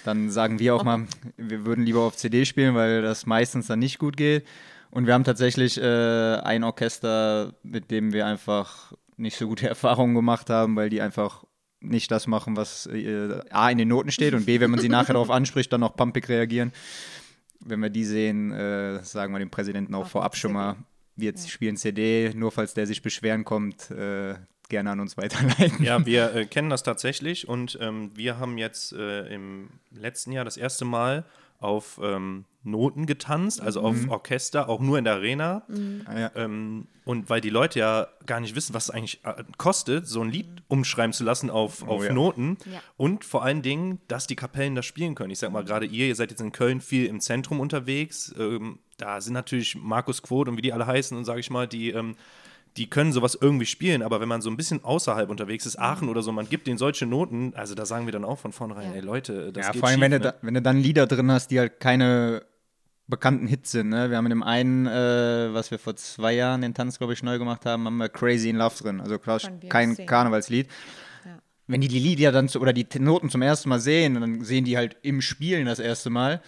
[0.06, 1.06] dann sagen wir auch mal,
[1.38, 4.45] wir würden lieber auf CD spielen, weil das meistens dann nicht gut geht.
[4.91, 10.15] Und wir haben tatsächlich äh, ein Orchester, mit dem wir einfach nicht so gute Erfahrungen
[10.15, 11.43] gemacht haben, weil die einfach
[11.80, 14.90] nicht das machen, was äh, A in den Noten steht und B, wenn man sie
[14.90, 16.72] nachher darauf anspricht, dann auch pumpig reagieren.
[17.60, 20.78] Wenn wir die sehen, äh, sagen wir dem Präsidenten auch vorab schon mal,
[21.16, 24.36] wir spielen CD, nur falls der sich beschweren kommt, äh,
[24.70, 25.84] gerne an uns weiterleiten.
[25.84, 30.46] Ja, wir äh, kennen das tatsächlich und ähm, wir haben jetzt äh, im letzten Jahr
[30.46, 31.26] das erste Mal
[31.60, 35.63] auf ähm, Noten getanzt, also auf Orchester, auch nur in der Arena.
[36.06, 36.32] Ah, ja.
[36.36, 40.22] Ähm, und weil die Leute ja gar nicht wissen, was es eigentlich äh, kostet, so
[40.22, 42.13] ein Lied umschreiben zu lassen auf, auf ja.
[42.13, 42.58] Noten.
[42.72, 42.82] Ja.
[42.98, 45.32] Und vor allen Dingen, dass die Kapellen das spielen können.
[45.32, 48.36] Ich sag mal, gerade ihr, ihr seid jetzt in Köln viel im Zentrum unterwegs.
[48.38, 51.67] Ähm, da sind natürlich Markus Quoth und wie die alle heißen und sage ich mal,
[51.67, 51.93] die.
[52.78, 56.10] Die können sowas irgendwie spielen, aber wenn man so ein bisschen außerhalb unterwegs ist, Aachen
[56.10, 58.92] oder so, man gibt denen solche Noten, also da sagen wir dann auch von vornherein,
[58.92, 58.96] Ja.
[58.96, 60.24] ey Leute, das ja, geht vor allem, schief, wenn, du ne?
[60.24, 62.44] da, wenn du dann Lieder drin hast, die halt keine
[63.08, 63.90] bekannten Hits sind.
[63.90, 64.10] Ne?
[64.10, 67.24] Wir haben in dem einen, äh, was wir vor zwei Jahren den Tanz, glaube ich,
[67.24, 69.02] neu gemacht haben, haben wir Crazy in Love drin.
[69.02, 69.96] Also quasi Von kein.
[70.06, 70.68] Karnevalslied.
[71.26, 71.40] Ja.
[71.68, 74.66] Wenn die die Lieder dann zu, oder die Noten zum ersten Mal sehen, dann sehen
[74.66, 76.42] die halt im Spielen das erste Mal.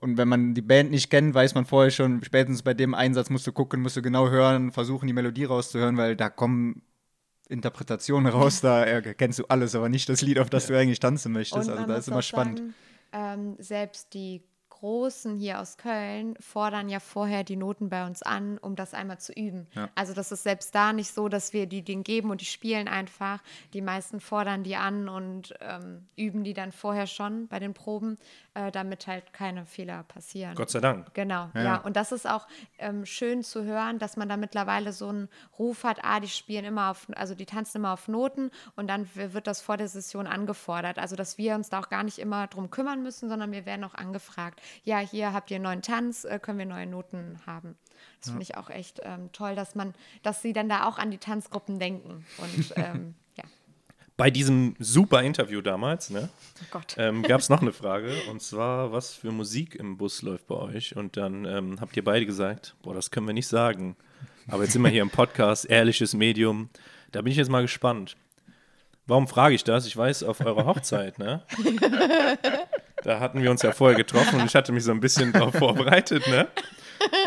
[0.00, 3.30] Und wenn man die Band nicht kennt, weiß man vorher schon, spätestens bei dem Einsatz
[3.30, 6.82] musst du gucken, musst du genau hören, versuchen die Melodie rauszuhören, weil da kommen
[7.48, 11.32] Interpretationen raus, da erkennst du alles, aber nicht das Lied, auf das du eigentlich tanzen
[11.32, 11.68] möchtest.
[11.68, 12.58] Und also da ist immer spannend.
[12.58, 12.74] Sagen,
[13.12, 14.42] ähm, selbst die
[14.78, 19.18] Großen hier aus Köln fordern ja vorher die Noten bei uns an, um das einmal
[19.18, 19.66] zu üben.
[19.74, 19.88] Ja.
[19.96, 22.86] Also das ist selbst da nicht so, dass wir die denen geben und die spielen
[22.86, 23.42] einfach.
[23.72, 28.18] Die meisten fordern die an und ähm, üben die dann vorher schon bei den Proben,
[28.58, 30.54] äh, damit halt keine Fehler passieren.
[30.56, 31.14] Gott sei Dank.
[31.14, 31.62] Genau, Ja, ja.
[31.62, 31.76] ja.
[31.76, 35.84] Und das ist auch ähm, schön zu hören, dass man da mittlerweile so einen Ruf
[35.84, 39.46] hat, ah, die spielen immer auf, also die tanzen immer auf Noten und dann wird
[39.46, 40.98] das vor der Session angefordert.
[40.98, 43.84] Also, dass wir uns da auch gar nicht immer drum kümmern müssen, sondern wir werden
[43.84, 44.60] auch angefragt.
[44.82, 47.76] Ja, hier habt ihr einen neuen Tanz, äh, können wir neue Noten haben.
[48.20, 51.10] Das finde ich auch echt ähm, toll, dass man, dass sie dann da auch an
[51.10, 52.26] die Tanzgruppen denken.
[52.38, 53.27] Und ähm, ja,
[54.18, 56.28] Bei diesem super Interview damals, ne?
[56.60, 56.96] oh Gott.
[56.98, 60.56] ähm, gab es noch eine Frage und zwar, was für Musik im Bus läuft bei
[60.56, 60.96] euch?
[60.96, 63.94] Und dann ähm, habt ihr beide gesagt, boah, das können wir nicht sagen.
[64.48, 66.68] Aber jetzt sind wir hier im Podcast, ehrliches Medium.
[67.12, 68.16] Da bin ich jetzt mal gespannt.
[69.06, 69.86] Warum frage ich das?
[69.86, 71.44] Ich weiß, auf eurer Hochzeit, ne?
[73.04, 75.54] da hatten wir uns ja vorher getroffen und ich hatte mich so ein bisschen darauf
[75.54, 76.48] vorbereitet, ne?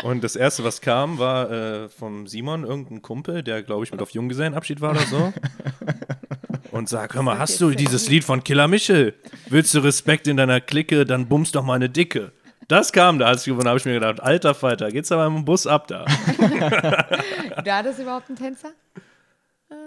[0.02, 4.02] Und das erste, was kam, war äh, vom Simon, irgendein Kumpel, der, glaube ich, mit
[4.02, 5.32] auf Junggesellenabschied war oder so.
[6.72, 9.14] Und sag, hör mal, hast du dieses Lied von Killer Michel?
[9.48, 12.32] Willst du Respekt in deiner Clique, dann bummst doch mal eine Dicke.
[12.68, 15.44] Das kam da, als ich gewonnen habe, ich mir gedacht, alter Falter, geht's aber im
[15.44, 16.06] Bus ab da.
[17.64, 18.70] War das überhaupt ein Tänzer?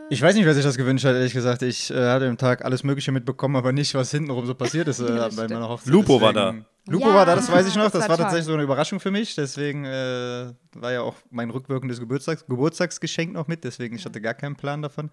[0.09, 1.63] Ich weiß nicht, wer sich das gewünscht hat, ehrlich gesagt.
[1.63, 4.99] Ich äh, hatte im Tag alles Mögliche mitbekommen, aber nicht, was hintenrum so passiert ist
[4.99, 5.91] äh, Ja, bei meiner Hochzeit.
[5.91, 6.53] Lupo war da.
[6.87, 7.85] Lupo Ja, war da, das weiß ich noch.
[7.85, 8.23] das Das war war toll.
[8.25, 9.33] tatsächlich so eine Überraschung für mich.
[9.33, 13.63] Deswegen äh, war ja auch mein rückwirkendes Geburtstags Geburtstagsgeschenk noch mit.
[13.63, 15.09] Deswegen, ich hatte gar keinen Plan davon.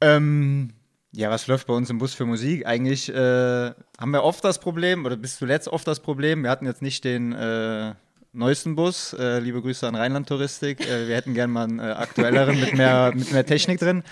[0.00, 0.70] Ähm,
[1.12, 2.66] ja, was läuft bei uns im Bus für Musik?
[2.66, 6.66] Eigentlich äh, haben wir oft das Problem, oder bis zuletzt oft das Problem, wir hatten
[6.66, 7.94] jetzt nicht den äh,
[8.32, 9.12] neuesten Bus.
[9.14, 10.86] Äh, liebe Grüße an Rheinland Touristik.
[10.86, 14.02] Äh, wir hätten gern mal einen äh, aktuelleren mit mehr, mit mehr Technik drin.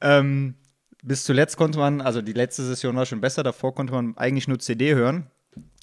[0.00, 0.54] Ähm,
[1.02, 4.48] bis zuletzt konnte man, also die letzte Session war schon besser, davor konnte man eigentlich
[4.48, 5.26] nur CD hören.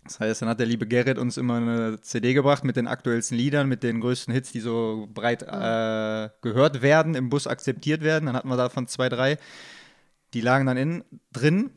[0.08, 3.38] Das heißt, dann hat der liebe Gerrit uns immer eine CD gebracht mit den aktuellsten
[3.38, 8.28] Liedern, mit den größten Hits, die so breit äh, gehört werden, im Bus akzeptiert werden.
[8.28, 9.38] Dann hatten wir davon zwei, drei.
[10.34, 11.72] Die lagen dann in, drin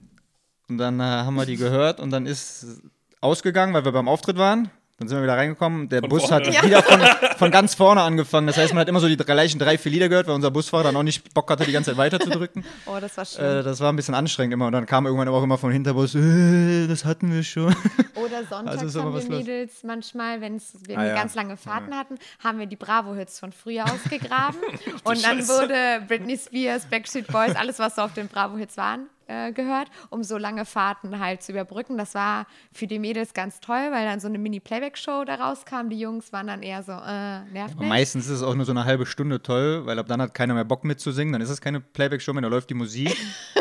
[0.69, 2.81] und dann äh, haben wir die gehört und dann ist
[3.21, 4.71] ausgegangen, weil wir beim Auftritt waren.
[5.01, 5.89] Dann sind wir wieder reingekommen.
[5.89, 6.47] Der Bus vorne.
[6.47, 7.01] hat wieder von,
[7.39, 8.47] von ganz vorne angefangen.
[8.47, 10.85] Das heißt, man hat immer so die gleichen drei, vier Lieder gehört, weil unser Busfahrer
[10.85, 12.65] dann auch nicht Bock hatte, die ganze Zeit weiterzudrücken.
[12.87, 13.45] Oh, das war schön.
[13.45, 14.67] Äh, das war ein bisschen anstrengend immer.
[14.67, 17.75] Und dann kam irgendwann auch immer von Hinterbus, äh, das hatten wir schon.
[18.15, 19.29] Oder sonntags Also haben wir los.
[19.29, 21.15] Mädels manchmal, wenn wir Ah, ja.
[21.15, 24.61] ganz lange Fahrten hatten, haben wir die Bravo-Hits von früher ausgegraben.
[25.05, 25.63] und dann Scheiße.
[25.63, 30.25] wurde Britney Spears, Backstreet Boys, alles, was so auf den Bravo-Hits waren, äh, gehört, um
[30.25, 31.97] so lange Fahrten halt zu überbrücken.
[31.97, 35.89] Das war für die Mädels ganz toll, weil dann so eine Mini-Playback-Show da rauskam.
[35.89, 36.97] Die Jungs waren dann eher so, äh,
[37.53, 37.89] nervt Aber nicht.
[37.89, 40.55] meistens ist es auch nur so eine halbe Stunde toll, weil ab dann hat keiner
[40.55, 41.33] mehr Bock mitzusingen.
[41.33, 43.17] Dann ist es keine Playback-Show mehr, da läuft die Musik.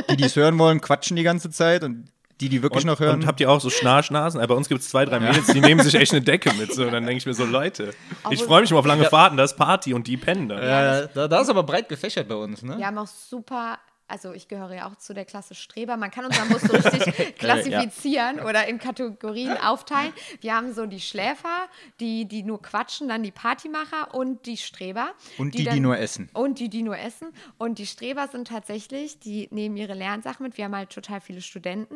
[0.10, 2.06] Die, die es hören wollen, quatschen die ganze Zeit und
[2.42, 3.20] die, die wirklich Und, noch hören.
[3.22, 4.40] und habt ihr auch so Schnarchnasen?
[4.48, 6.74] Bei uns gibt es zwei, drei Mädels, die nehmen sich echt eine Decke mit.
[6.74, 6.86] So.
[6.86, 7.94] Und dann denke ich mir so, Leute,
[8.30, 10.64] ich freue mich immer auf lange Fahrten, da ist Party und die pennen da.
[11.02, 12.78] ja, da, da ist aber breit gefächert bei uns, ne?
[12.78, 13.78] Wir haben auch super,
[14.10, 15.95] also ich gehöre ja auch zu der Klasse Streber.
[15.98, 20.12] Man kann unseren Bus so richtig klassifizieren oder in Kategorien aufteilen.
[20.41, 21.67] Wir haben so die Schläfer,
[22.00, 25.12] die, die nur quatschen, dann die Partymacher und die Streber.
[25.38, 26.30] Und die, die dann- nur essen.
[26.34, 27.30] Und die, die nur essen.
[27.58, 30.58] Und die Streber sind tatsächlich, die nehmen ihre Lernsachen mit.
[30.58, 31.95] Wir haben halt total viele Studenten.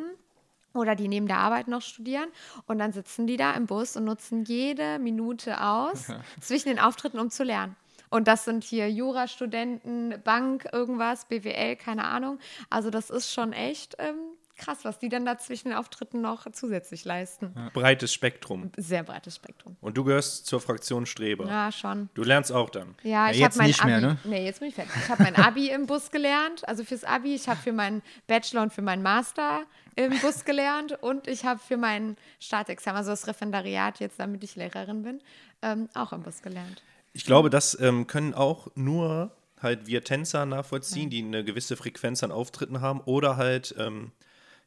[0.76, 2.30] Oder die neben der Arbeit noch studieren
[2.66, 6.08] und dann sitzen die da im Bus und nutzen jede Minute aus
[6.42, 7.76] zwischen den Auftritten, um zu lernen.
[8.14, 12.38] Und das sind hier Jurastudenten, Bank, irgendwas, BWL, keine Ahnung.
[12.70, 14.18] Also das ist schon echt ähm,
[14.56, 17.56] krass, was die dann da zwischen den Auftritten noch zusätzlich leisten.
[17.74, 18.72] Breites Spektrum.
[18.78, 19.78] Sehr breites Spektrum.
[19.82, 21.48] Und du gehörst zur Fraktion Streber.
[21.48, 22.10] Ja, schon.
[22.14, 22.94] Du lernst auch dann.
[23.02, 23.90] Ja, Ja, ich jetzt habe mein nicht Abi.
[23.90, 24.18] mehr, ne?
[24.26, 24.94] Nee, jetzt bin ich fertig.
[24.96, 27.34] Ich habe mein Abi im Bus gelernt, also fürs Abi.
[27.34, 29.64] Ich habe für meinen Bachelor und für meinen Master
[29.96, 34.56] im Bus gelernt und ich habe für mein Staatsexamen, also das Referendariat jetzt, damit ich
[34.56, 35.20] Lehrerin bin,
[35.64, 36.84] ähm, auch im Bus gelernt.
[37.14, 42.22] Ich glaube, das ähm, können auch nur halt wir Tänzer nachvollziehen, die eine gewisse Frequenz
[42.24, 44.12] an Auftritten haben oder halt, ähm,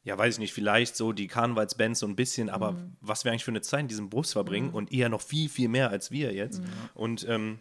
[0.03, 3.43] ja, weiß ich nicht, vielleicht so die Karnevalsbands so ein bisschen, aber was wir eigentlich
[3.43, 6.33] für eine Zeit in diesem Bus verbringen und eher noch viel, viel mehr als wir
[6.33, 6.61] jetzt.
[6.95, 7.59] Und ähm,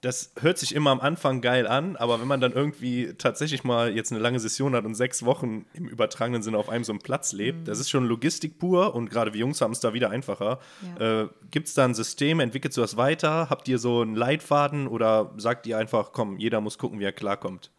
[0.00, 3.92] das hört sich immer am Anfang geil an, aber wenn man dann irgendwie tatsächlich mal
[3.94, 7.00] jetzt eine lange Session hat und sechs Wochen im übertragenen Sinne auf einem so einem
[7.00, 10.10] Platz lebt, das ist schon Logistik pur und gerade wir Jungs haben es da wieder
[10.10, 10.60] einfacher.
[11.00, 11.22] Ja.
[11.22, 13.50] Äh, Gibt es da ein System, entwickelt du das weiter?
[13.50, 17.12] Habt ihr so einen Leitfaden oder sagt ihr einfach, komm, jeder muss gucken, wie er
[17.12, 17.72] klarkommt?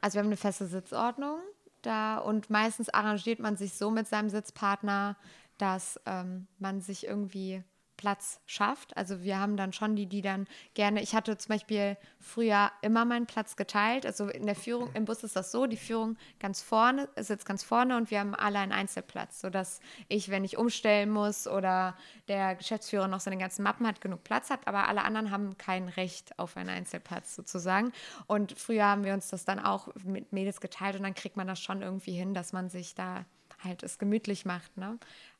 [0.00, 1.38] Also wir haben eine feste Sitzordnung
[1.82, 5.16] da und meistens arrangiert man sich so mit seinem Sitzpartner,
[5.58, 7.64] dass ähm, man sich irgendwie
[7.96, 8.96] Platz schafft.
[8.96, 13.04] Also wir haben dann schon die, die dann gerne, ich hatte zum Beispiel früher immer
[13.04, 14.06] meinen Platz geteilt.
[14.06, 17.62] Also in der Führung, im Bus ist das so, die Führung ganz vorne, sitzt ganz
[17.64, 21.96] vorne und wir haben alle einen Einzelplatz, sodass ich, wenn ich umstellen muss oder
[22.28, 25.88] der Geschäftsführer noch seine ganzen Mappen hat, genug Platz hat, aber alle anderen haben kein
[25.88, 27.92] Recht auf einen Einzelplatz sozusagen.
[28.26, 31.46] Und früher haben wir uns das dann auch mit Mädels geteilt und dann kriegt man
[31.46, 33.24] das schon irgendwie hin, dass man sich da
[33.62, 34.76] halt es gemütlich macht.
[34.76, 34.98] Ne?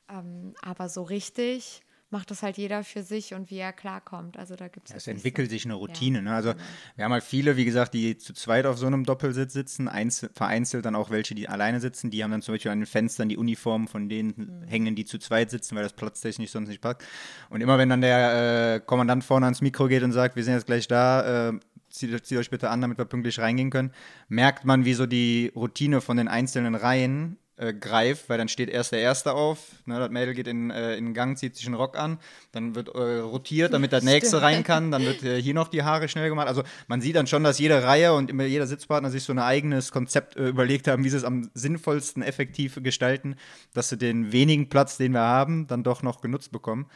[0.09, 1.83] Ähm, aber so richtig
[2.17, 4.39] macht das halt jeder für sich und wie er klarkommt.
[4.39, 4.97] Also da gibt es.
[4.97, 6.23] Es entwickelt sich eine Routine.
[6.23, 6.35] Ne?
[6.35, 6.55] Also
[6.95, 10.31] wir haben halt viele, wie gesagt, die zu zweit auf so einem Doppelsitz sitzen, einzel
[10.33, 12.11] vereinzelt dann auch welche, die alleine sitzen.
[12.11, 15.19] Die haben dann zum Beispiel an den Fenstern die Uniformen von denen hängen, die zu
[15.19, 17.03] zweit sitzen, weil das platztechnisch sonst nicht passt.
[17.51, 20.55] Und immer wenn dann der äh, Kommandant vorne ans Mikro geht und sagt, wir sind
[20.55, 21.53] jetzt gleich da, äh,
[21.91, 23.93] zieht, zieht euch bitte an, damit wir pünktlich reingehen können,
[24.29, 28.69] merkt man, wie so die Routine von den einzelnen Reihen äh, greift, weil dann steht
[28.69, 31.67] erst der Erste auf, ne, das Mädel geht in, äh, in den Gang, zieht sich
[31.67, 32.19] einen Rock an,
[32.53, 35.83] dann wird äh, rotiert, damit der Nächste rein kann, dann wird äh, hier noch die
[35.83, 36.49] Haare schnell gemacht.
[36.49, 39.39] Also man sieht dann schon, dass jede Reihe und immer jeder Sitzpartner sich so ein
[39.39, 43.37] eigenes Konzept äh, überlegt haben, wie sie es am sinnvollsten effektiv gestalten,
[43.73, 46.87] dass sie den wenigen Platz, den wir haben, dann doch noch genutzt bekommen.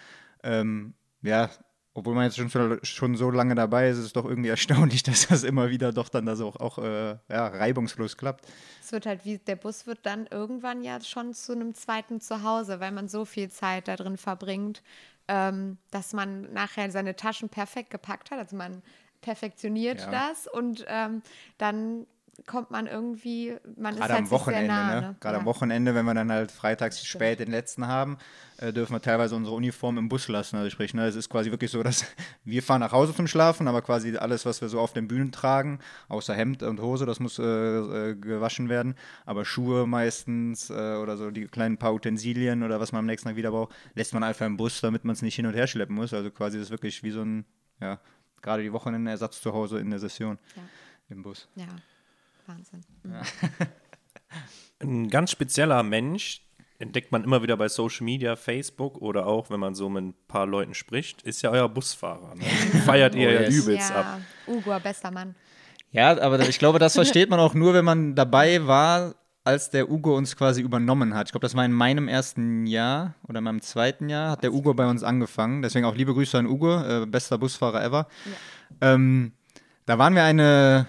[0.43, 1.51] Ähm, ja,
[1.95, 5.27] obwohl man jetzt schon, schon so lange dabei ist, ist es doch irgendwie erstaunlich, dass
[5.29, 8.47] das immer wieder doch dann da so auch, auch äh, ja, reibungslos klappt.
[8.81, 12.81] Es wird halt wie, der Bus wird dann irgendwann ja schon zu einem zweiten Zuhause,
[12.81, 14.83] weil man so viel Zeit da drin verbringt,
[15.29, 18.39] ähm, dass man nachher seine Taschen perfekt gepackt hat.
[18.39, 18.83] Also man
[19.21, 20.11] perfektioniert Ja.
[20.11, 21.23] das und ähm,
[21.59, 22.07] dann
[22.47, 24.95] kommt man irgendwie, man Gerade ist halt am sich sehr Wochenende, nah.
[24.95, 25.01] ne?
[25.09, 25.17] Ne?
[25.21, 25.41] Gerade ja.
[25.41, 28.19] am Wochenende, wenn wir dann halt freitags spät den letzten haben,
[28.59, 30.57] äh, dürfen wir teilweise unsere Uniform im Bus lassen.
[30.57, 32.05] Also sprich, ne, es ist quasi wirklich so, dass
[32.45, 35.33] wir fahren nach Hause zum Schlafen, aber quasi alles, was wir so auf den Bühnen
[35.33, 38.95] tragen, außer Hemd und Hose, das muss äh, äh, gewaschen werden.
[39.27, 43.29] Aber Schuhe meistens äh, oder so die kleinen paar Utensilien oder was man am nächsten
[43.29, 45.67] Tag wieder braucht, lässt man einfach im Bus, damit man es nicht hin und her
[45.67, 46.13] schleppen muss.
[46.13, 47.45] Also quasi das ist wirklich wie so ein,
[47.81, 47.99] ja,
[48.43, 50.63] gerade die Wochenende-Ersatz zu Hause in der Session Ja.
[51.09, 51.49] im Bus.
[51.57, 51.67] ja,
[52.51, 52.85] Wahnsinn.
[54.83, 56.43] Ein ganz spezieller Mensch,
[56.79, 60.15] entdeckt man immer wieder bei Social Media, Facebook oder auch, wenn man so mit ein
[60.29, 62.35] paar Leuten spricht, ist ja euer Busfahrer.
[62.35, 62.45] Ne?
[62.87, 63.55] Feiert ihr Oh, ja yes.
[63.55, 64.21] übelst ab.
[64.47, 65.35] Ja, Ugo, bester Mann.
[65.93, 69.91] Ja, aber ich glaube, das versteht man auch nur, wenn man dabei war, als der
[69.91, 71.29] Ugo uns quasi übernommen hat.
[71.29, 74.53] Ich glaube, das war in meinem ersten Jahr oder in meinem zweiten Jahr, hat der
[74.55, 75.63] Ugo bei uns angefangen.
[75.63, 78.07] Deswegen auch liebe Grüße an Ugo, äh, bester Busfahrer ever.
[78.81, 79.33] Ähm,
[79.87, 80.87] da waren wir eine,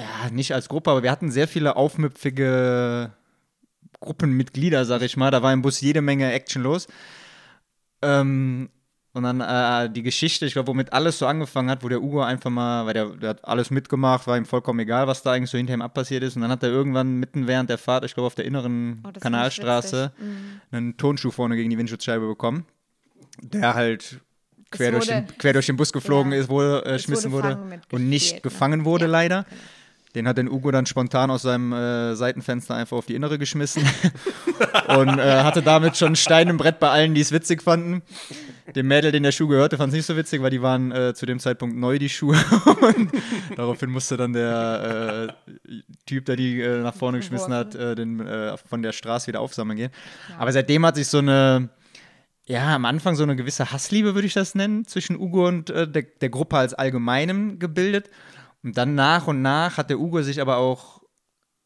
[0.00, 3.12] ja, nicht als Gruppe, aber wir hatten sehr viele aufmüpfige
[4.00, 5.30] Gruppenmitglieder, sag ich mal.
[5.30, 6.86] Da war im Bus jede Menge Action los.
[8.02, 8.70] Ähm,
[9.12, 12.22] und dann äh, die Geschichte, ich glaube, womit alles so angefangen hat, wo der Ugo
[12.22, 15.50] einfach mal, weil der, der hat alles mitgemacht, war ihm vollkommen egal, was da eigentlich
[15.50, 16.36] so hinter ihm abpassiert ist.
[16.36, 19.10] Und dann hat er irgendwann mitten während der Fahrt, ich glaube, auf der inneren Oh,
[19.18, 20.34] Kanalstraße, witzig.
[20.70, 22.64] einen Tonschuh vorne gegen die Windschutzscheibe bekommen,
[23.42, 24.20] der halt
[24.70, 27.48] quer, durch, wurde- den, quer durch den Bus geflogen ja, ist, wo äh, geschmissen wurde
[27.48, 28.40] wurde, Fangen mitgespielt, und nicht ne?
[28.42, 29.46] gefangen wurde, Ja, leider.
[30.14, 33.82] Den hat den Ugo dann spontan aus seinem äh, Seitenfenster einfach auf die innere geschmissen
[34.88, 38.02] und äh, hatte damit schon Stein im Brett bei allen, die es witzig fanden.
[38.74, 41.14] Dem Mädel, den der Schuh gehörte, fand es nicht so witzig, weil die waren äh,
[41.14, 42.36] zu dem Zeitpunkt neu, die Schuhe.
[42.96, 43.10] und
[43.56, 45.28] daraufhin musste dann der
[45.68, 45.72] äh,
[46.06, 48.20] Typ, der die äh, nach vorne geschmissen hat, äh, den,
[48.68, 49.92] von der Straße wieder aufsammeln gehen.
[50.38, 51.68] Aber seitdem hat sich so eine,
[52.50, 55.88] ja, am Anfang so eine gewisse Hassliebe, würde ich das nennen, zwischen Ugo und äh,
[55.88, 58.10] der, der Gruppe als Allgemeinem gebildet.
[58.62, 61.00] Und dann nach und nach hat der Ugo sich aber auch,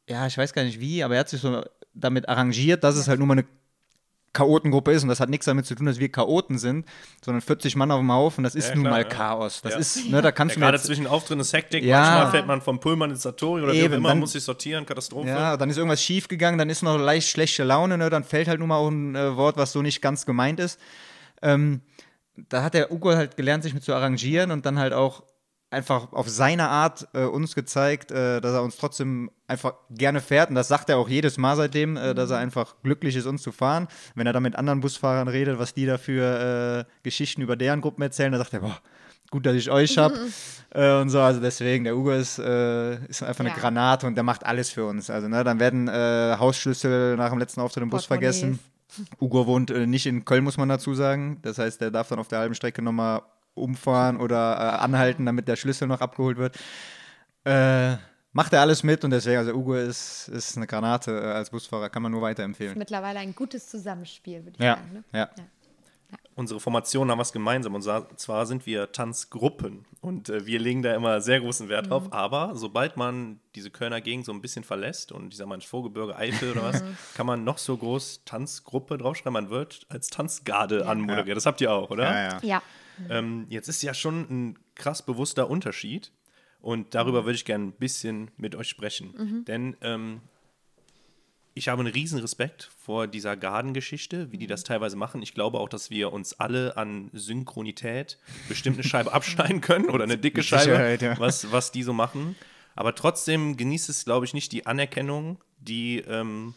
[0.09, 3.09] ja, ich weiß gar nicht wie, aber er hat sich so damit arrangiert, dass es
[3.09, 3.45] halt nur mal eine
[4.33, 6.87] Chaotengruppe ist und das hat nichts damit zu tun, dass wir Chaoten sind,
[7.25, 9.09] sondern 40 Mann auf dem Haufen, das ist Ja, nun klar, mal ja.
[9.09, 9.63] Chaos.
[9.63, 9.79] Das Ja.
[9.79, 12.01] ist, ne, da kannst Ja, du gerade zwischen Auftritt ist Hektik, Ja.
[12.01, 14.43] manchmal fällt man vom Pullman ins Satori oder wie auch Eben, immer, dann- muss sich
[14.43, 15.29] sortieren, Katastrophe.
[15.29, 18.49] ja, dann ist irgendwas schief gegangen, dann ist noch leicht schlechte Laune, ne, dann fällt
[18.49, 20.81] halt nun mal auch ein äh, Wort, was so nicht ganz gemeint ist.
[21.41, 21.81] Ähm,
[22.37, 25.23] da hat der Ugo halt gelernt, sich mit zu arrangieren und dann halt auch
[25.75, 30.49] einfach auf seine Art äh, uns gezeigt, äh, dass er uns trotzdem einfach gerne fährt.
[30.49, 33.43] Und das sagt er auch jedes Mal seitdem, äh, dass er einfach glücklich ist, uns
[33.43, 33.89] zu fahren.
[34.15, 37.81] Wenn er dann mit anderen Busfahrern redet, was die da für äh, Geschichten über deren
[37.81, 38.79] Gruppen erzählen, da sagt er, boah,
[39.31, 40.13] gut, dass ich euch hab.
[40.71, 43.57] äh, und so, also deswegen, der Ugo ist, äh, ist einfach eine Ja.
[43.57, 45.11] Granate und der macht alles für uns.
[45.11, 48.59] Also, ne, dann werden äh, Hausschlüssel nach dem letzten Auftritt im Bus vergessen.
[49.21, 51.39] Ugo wohnt äh, nicht in Köln, muss man dazu sagen.
[51.43, 53.23] Das heißt, der darf dann auf der halben Strecke nochmal
[53.55, 56.57] umfahren oder äh, anhalten, damit der Schlüssel noch abgeholt wird.
[57.45, 57.97] Äh,
[58.33, 61.89] macht er alles mit und deswegen, also Ugo ist, ist eine Granate äh, als Busfahrer,
[61.91, 62.77] kann man nur weiterempfehlen.
[62.79, 64.93] Mittlerweile ein gutes Zusammenspiel, würde ich Ja, sagen.
[64.93, 65.05] Ne?
[65.13, 65.31] ja.
[66.37, 70.93] Unsere Formationen haben was gemeinsam und zwar sind wir Tanzgruppen und äh, wir legen da
[70.95, 75.13] immer sehr großen Wert drauf, aber sobald man diese Kölner Gegend so ein bisschen verlässt
[75.13, 76.83] und ich sag mal Vorgebirge, Eifel oder was,
[77.15, 81.37] kann man noch so groß Tanzgruppe draufschreiben, man wird als Tanzgarde anmoderiert.
[81.37, 82.05] Das habt ihr auch, oder?
[82.13, 82.63] Ja, ja.
[83.09, 86.13] Ähm, jetzt ist ja schon ein krass bewusster Unterschied
[86.61, 89.45] und darüber würde ich gerne ein bisschen mit euch sprechen.
[89.45, 90.21] Denn ähm,
[91.55, 95.23] ich habe einen riesen Respekt vor dieser Gardengeschichte, wie die das teilweise machen.
[95.23, 100.05] Ich glaube auch, dass wir uns alle an Synchronität bestimmt eine Scheibe abschneiden können oder
[100.05, 101.19] eine dicke Scheibe, ja.
[101.19, 102.35] was, was die so machen.
[102.75, 106.55] Aber trotzdem genießt es, glaube ich, nicht die Anerkennung, die ähm,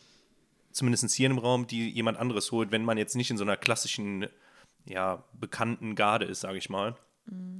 [0.71, 3.55] zumindest hier im Raum, die jemand anderes holt, wenn man jetzt nicht in so einer
[3.55, 4.27] klassischen,
[4.87, 6.95] ja, bekannten Garde ist, sage ich mal.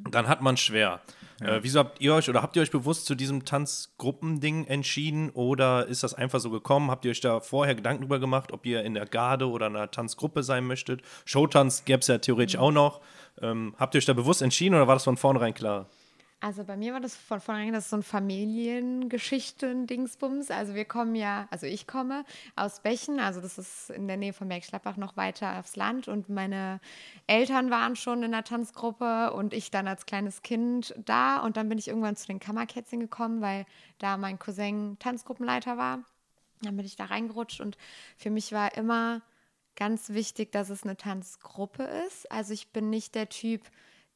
[0.09, 1.01] Dann hat man schwer.
[1.41, 5.85] Äh, wieso habt ihr euch oder habt ihr euch bewusst zu diesem Tanzgruppending entschieden oder
[5.85, 6.89] ist das einfach so gekommen?
[6.89, 9.91] Habt ihr euch da vorher Gedanken drüber gemacht, ob ihr in der Garde oder einer
[9.91, 11.01] Tanzgruppe sein möchtet?
[11.25, 13.01] Showtanz gäbe es ja theoretisch auch noch.
[13.41, 15.87] Ähm, habt ihr euch da bewusst entschieden oder war das von vornherein klar?
[16.39, 20.51] Also bei mir war das von vornherein das so ein Familiengeschichten-Dingsbums.
[20.51, 24.33] Also wir kommen ja, also ich komme aus Bechen, also das ist in der Nähe
[24.33, 26.79] von Bergschlappach noch weiter aufs Land und meine
[27.25, 31.69] Eltern waren schon in der Tanzgruppe und ich dann als kleines Kind da und dann
[31.69, 33.65] bin ich irgendwann zu den Kammerkätzchen gekommen, weil
[33.97, 36.03] da mein Cousin Tanzgruppenleiter war.
[36.61, 37.79] Dann bin ich da reingerutscht und
[38.15, 39.23] für mich war immer
[39.75, 42.31] ganz wichtig, dass es eine Tanzgruppe ist.
[42.31, 43.61] Also ich bin nicht der Typ,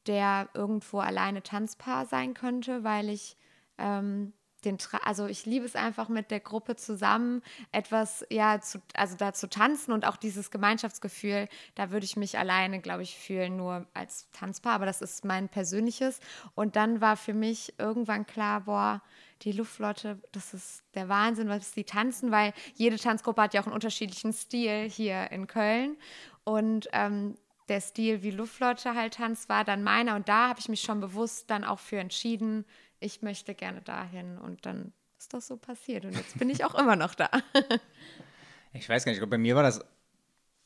[0.07, 3.37] der irgendwo alleine Tanzpaar sein könnte, weil ich
[3.77, 4.33] ähm,
[4.65, 9.33] den, also ich liebe es einfach mit der Gruppe zusammen etwas, ja, zu, also da
[9.33, 13.87] zu tanzen und auch dieses Gemeinschaftsgefühl, da würde ich mich alleine, glaube ich, fühlen, nur
[13.93, 16.19] als Tanzpaar, aber das ist mein persönliches.
[16.55, 19.01] Und dann war für mich irgendwann klar, boah,
[19.41, 23.65] die Luftflotte, das ist der Wahnsinn, was die tanzen, weil jede Tanzgruppe hat ja auch
[23.65, 25.97] einen unterschiedlichen Stil hier in Köln.
[26.43, 27.35] Und ähm,
[27.69, 30.15] der Stil, wie Luftflotte halt tanzt, war dann meiner.
[30.15, 32.65] Und da habe ich mich schon bewusst dann auch für entschieden,
[32.99, 34.37] ich möchte gerne dahin.
[34.37, 36.05] Und dann ist das so passiert.
[36.05, 37.29] Und jetzt bin ich auch immer noch da.
[38.73, 39.81] ich weiß gar nicht, ich glaube, bei mir war das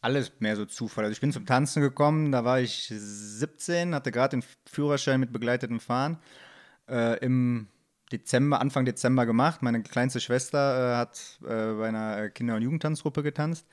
[0.02, 1.06] alles mehr so Zufall.
[1.06, 5.34] Also ich bin zum Tanzen gekommen, da war ich 17, hatte gerade den Führerschein mit
[5.34, 6.20] begleitetem Fahren.
[6.88, 7.68] Äh, Im
[8.12, 9.64] Dezember, Anfang Dezember gemacht.
[9.64, 13.68] Meine kleinste Schwester äh, hat äh, bei einer Kinder- und Jugendtanzgruppe getanzt.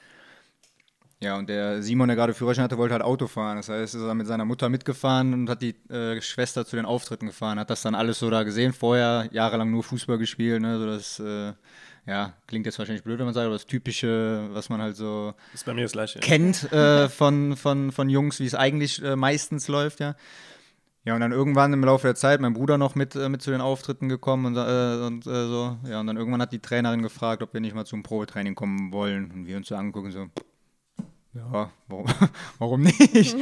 [1.23, 3.57] Ja, und der Simon, der gerade Führerschein hatte, wollte halt Auto fahren.
[3.57, 6.85] Das heißt, ist er mit seiner Mutter mitgefahren und hat die äh, Schwester zu den
[6.85, 7.61] Auftritten gefahren.
[7.61, 8.73] Hat das dann alles so da gesehen.
[8.73, 10.61] Vorher jahrelang nur Fußball gespielt.
[10.61, 10.81] Ne?
[10.81, 11.53] So das, äh,
[12.07, 15.35] ja, klingt jetzt wahrscheinlich blöd, wenn man sagt, aber das Typische, was man halt so
[15.55, 16.19] ist bei mir das Gleiche.
[16.19, 20.17] kennt äh, von, von, von Jungs, wie es eigentlich äh, meistens läuft, ja.
[21.05, 23.51] Ja, und dann irgendwann im Laufe der Zeit mein Bruder noch mit, äh, mit zu
[23.51, 25.77] den Auftritten gekommen und, äh, und äh, so.
[25.89, 28.93] Ja, und dann irgendwann hat die Trainerin gefragt, ob wir nicht mal zum Probetraining kommen
[28.93, 29.31] wollen.
[29.33, 30.29] Und wir uns so angucken, so,
[31.35, 32.07] ja, warum,
[32.59, 33.37] warum nicht?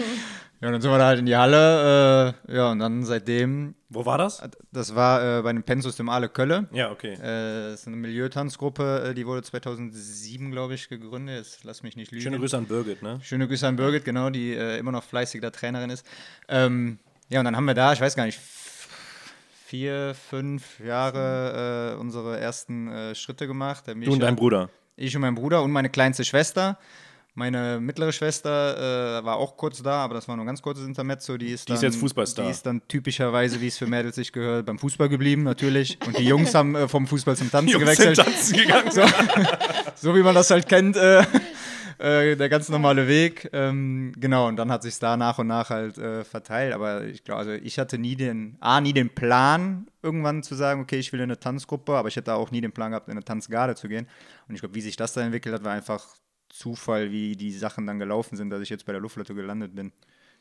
[0.63, 2.35] Ja, dann sind wir da halt in die Halle.
[2.47, 3.75] Äh, ja, und dann seitdem.
[3.89, 4.43] Wo war das?
[4.73, 6.69] Das war äh, bei dem Pensus dem Ale Kölle.
[6.71, 7.15] Ja, okay.
[7.15, 11.39] Äh, das ist eine Milieutanzgruppe, äh, die wurde 2007, glaube ich, gegründet.
[11.39, 12.23] Jetzt lass mich nicht lügen.
[12.23, 13.21] Schöne Grüße an Birgit, ne?
[13.23, 16.05] Schöne Grüße an Birgit, genau, die äh, immer noch fleißig da Trainerin ist.
[16.49, 16.99] Ähm,
[17.31, 18.39] ja, und dann haben wir da, ich weiß gar nicht,
[19.65, 23.85] vier, fünf Jahre äh, unsere ersten Schritte gemacht.
[23.87, 24.69] du und dein Bruder?
[24.97, 26.77] Ich und mein Bruder und meine kleinste Schwester.
[27.35, 30.85] Meine mittlere Schwester äh, war auch kurz da, aber das war nur ein ganz kurzes
[30.85, 31.37] Intermezzo.
[31.37, 32.45] Die ist, die ist jetzt Fußballstar.
[32.45, 35.99] Die ist dann typischerweise, wie es für Mädels sich gehört, beim Fußball geblieben, natürlich.
[36.07, 38.17] Und die Jungs haben äh, vom Fußball zum Tanzen Jungs gewechselt.
[38.17, 38.91] Sind tanzen gegangen.
[38.91, 39.03] So,
[39.95, 41.25] so, wie man das halt kennt, äh,
[42.01, 43.49] äh, der ganz normale Weg.
[43.53, 46.73] Ähm, genau, und dann hat sich da nach und nach halt äh, verteilt.
[46.73, 50.81] Aber ich glaube, also ich hatte nie den, A, nie den Plan, irgendwann zu sagen,
[50.81, 53.13] okay, ich will in eine Tanzgruppe, aber ich hätte auch nie den Plan gehabt, in
[53.13, 54.09] eine Tanzgarde zu gehen.
[54.49, 56.05] Und ich glaube, wie sich das dann entwickelt hat, war einfach
[56.51, 59.93] Zufall, wie die Sachen dann gelaufen sind, dass ich jetzt bei der Luftflotte gelandet bin.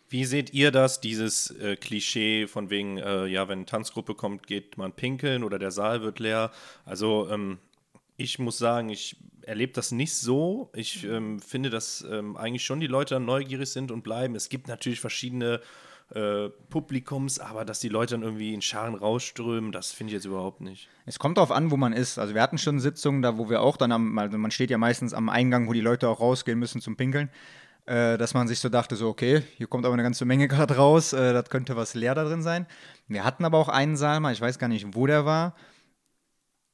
[0.10, 4.48] Wie seht ihr das, dieses äh, Klischee von wegen, äh, ja, wenn eine Tanzgruppe kommt,
[4.48, 6.52] geht man pinkeln oder der Saal wird leer?
[6.84, 7.60] Also ähm,
[8.18, 10.72] ich muss sagen, ich erlebe das nicht so.
[10.74, 14.36] Ich ähm, finde, dass ähm, eigentlich schon die Leute neugierig sind und bleiben.
[14.36, 15.62] Es gibt natürlich verschiedene
[16.14, 20.26] äh, Publikums, aber dass die Leute dann irgendwie in Scharen rausströmen, das finde ich jetzt
[20.26, 20.90] überhaupt nicht.
[21.06, 22.18] Es kommt darauf an, wo man ist.
[22.18, 24.80] Also wir hatten schon Sitzungen, da wo wir auch dann am, also man steht ja
[24.80, 27.30] meistens am Eingang, wo die Leute auch rausgehen müssen zum Pinkeln,
[27.86, 30.78] äh, dass man sich so dachte, so okay, hier kommt aber eine ganze Menge gerade
[30.78, 32.66] raus, äh, das könnte was leer da drin sein.
[33.08, 35.56] Wir hatten aber auch einen Saal mal, ich weiß gar nicht, wo der war.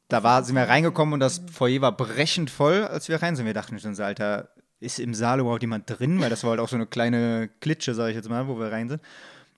[0.08, 3.48] Da war, sind wir reingekommen und das Foyer war brechend voll, als wir rein sind.
[3.48, 4.50] Wir dachten schon so, Alter,
[4.86, 6.22] ist im Saal überhaupt jemand drin?
[6.22, 8.72] Weil das war halt auch so eine kleine Klitsche, sage ich jetzt mal, wo wir
[8.72, 9.02] rein sind.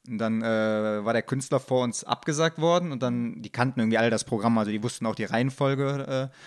[0.08, 3.98] Und dann äh, war der Künstler vor uns abgesagt worden und dann, die kannten irgendwie
[3.98, 6.30] alle das Programm, also die wussten auch die Reihenfolge.
[6.32, 6.38] Äh,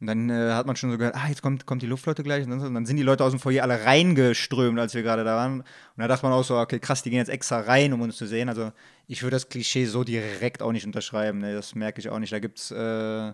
[0.00, 2.44] und dann äh, hat man schon so gehört, ah, jetzt kommt, kommt die Luftflotte gleich.
[2.46, 5.60] Und dann, sind die Leute aus dem Foyer alle reingeströmt, als wir gerade da waren.
[5.60, 5.66] Und
[5.98, 8.26] da dachte man auch so, okay, krass, die gehen jetzt extra rein, um uns zu
[8.26, 8.48] sehen.
[8.48, 8.72] Also
[9.06, 11.40] ich würde das Klischee so direkt auch nicht unterschreiben.
[11.40, 11.52] Ne?
[11.52, 12.32] Das merke ich auch nicht.
[12.32, 13.32] Da gibt es äh,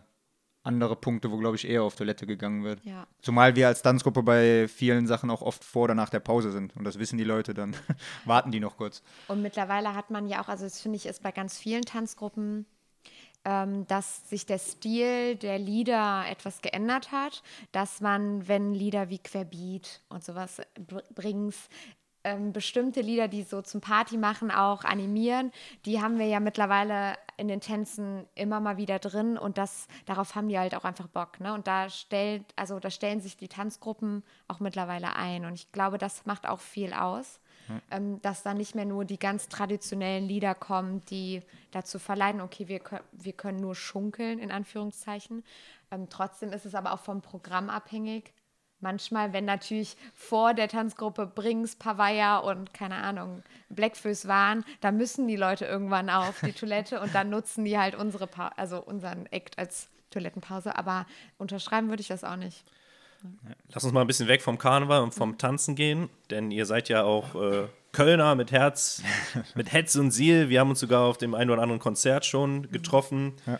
[0.66, 2.85] andere Punkte, wo, glaube ich, eher auf Toilette gegangen wird.
[2.85, 3.07] Ja.
[3.22, 6.76] Zumal wir als Tanzgruppe bei vielen Sachen auch oft vor oder nach der Pause sind.
[6.76, 7.74] Und das wissen die Leute, dann
[8.24, 9.02] warten die noch kurz.
[9.29, 12.66] Und mittlerweile hat man ja auch, also das finde ich ist bei ganz vielen Tanzgruppen,
[13.44, 19.18] ähm, dass sich der Stil der Lieder etwas geändert hat, dass man, wenn Lieder wie
[19.18, 20.61] Querbeat und sowas
[21.14, 21.55] bringt,
[22.26, 25.52] ähm, bestimmte Lieder, die so zum Party machen, auch animieren,
[25.84, 30.34] die haben wir ja mittlerweile in den Tänzen immer mal wieder drin und das, darauf
[30.34, 31.38] haben die halt auch einfach Bock.
[31.38, 31.54] Ne?
[31.54, 35.44] Und da stellt, also da stellen sich die Tanzgruppen auch mittlerweile ein.
[35.44, 37.38] Und ich glaube, das macht auch viel aus.
[37.68, 37.80] Hm.
[37.90, 42.66] Ähm, dass da nicht mehr nur die ganz traditionellen Lieder kommen, die dazu verleiten, okay,
[42.68, 42.80] wir,
[43.12, 45.44] wir können nur schunkeln, in Anführungszeichen.
[45.92, 48.32] Ähm, trotzdem ist es aber auch vom Programm abhängig
[48.81, 55.27] manchmal, wenn natürlich vor der Tanzgruppe Brings, Pavaya und keine Ahnung, Blackfoes waren, da müssen
[55.29, 59.27] die Leute irgendwann auf die Toilette und dann nutzen die halt unsere, pa also unseren
[59.27, 60.77] Act als Toilettenpause.
[60.77, 61.07] Aber
[61.39, 62.64] unterschreiben würde ich das auch nicht.
[63.72, 66.89] Lass uns mal ein bisschen weg vom Karneval und vom Tanzen gehen, denn ihr seid
[66.89, 69.03] ja auch äh, Kölner mit Herz,
[69.55, 70.49] mit Hetz und Ziel.
[70.49, 73.35] Wir haben uns sogar auf dem einen oder anderen Konzert schon getroffen.
[73.47, 73.59] Ja.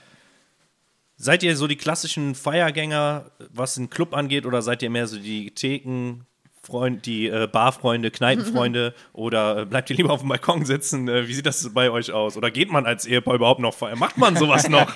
[1.17, 5.19] Seid ihr so die klassischen Feiergänger, was den Club angeht, oder seid ihr mehr so
[5.19, 6.27] die Theken,
[6.67, 11.09] Freund, die äh, Barfreunde, Kneipenfreunde oder äh, bleibt ihr lieber auf dem Balkon sitzen?
[11.09, 12.37] Äh, wie sieht das bei euch aus?
[12.37, 13.99] Oder geht man als Ehepaar überhaupt noch feiern?
[13.99, 14.93] Macht man sowas noch?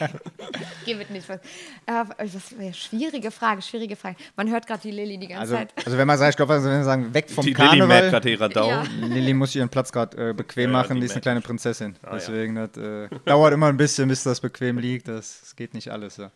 [0.84, 1.28] Geht nicht.
[1.28, 4.16] Was, äh, was ja, schwierige Frage, schwierige Frage.
[4.36, 5.72] Man hört gerade die Lilly die ganze also, Zeit.
[5.84, 8.00] Also wenn man sagt, ich glaube, also wenn wir sagen, weg vom die Karneval.
[8.00, 8.68] Lilly gerade ihrer Dau.
[8.68, 8.84] Ja.
[9.00, 11.94] Lilly muss ihren Platz gerade äh, bequem ja, machen, die, die ist eine kleine Prinzessin.
[12.02, 15.06] Ah, Deswegen das, äh, dauert immer ein bisschen, bis das bequem liegt.
[15.06, 16.16] Das, das geht nicht alles.
[16.16, 16.32] Ja.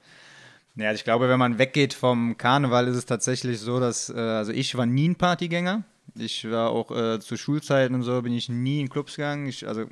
[0.76, 4.50] Ja, ich glaube, wenn man weggeht vom Karneval, ist es tatsächlich so, dass, äh, also
[4.50, 5.84] ich war nie ein Partygänger.
[6.16, 9.46] Ich war auch äh, zu Schulzeiten und so, bin ich nie in Clubs gegangen.
[9.46, 9.86] Ich, also,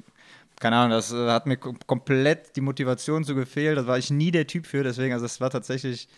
[0.59, 3.79] keine Ahnung, das äh, hat mir komplett die Motivation zu gefehlt.
[3.79, 6.09] Das war ich nie der Typ für, deswegen, also es war tatsächlich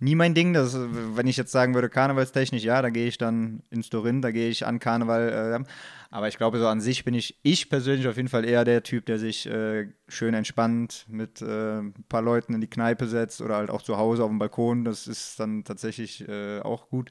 [0.00, 0.54] nie mein Ding.
[0.54, 4.30] Das, wenn ich jetzt sagen würde, karnevalstechnisch, ja, da gehe ich dann ins Dorin, da
[4.30, 5.66] gehe ich an Karneval.
[6.14, 8.84] Aber ich glaube, so an sich bin ich, ich persönlich auf jeden Fall eher der
[8.84, 13.40] Typ, der sich äh, schön entspannt mit äh, ein paar Leuten in die Kneipe setzt
[13.40, 14.84] oder halt auch zu Hause auf dem Balkon.
[14.84, 17.10] Das ist dann tatsächlich äh, auch gut.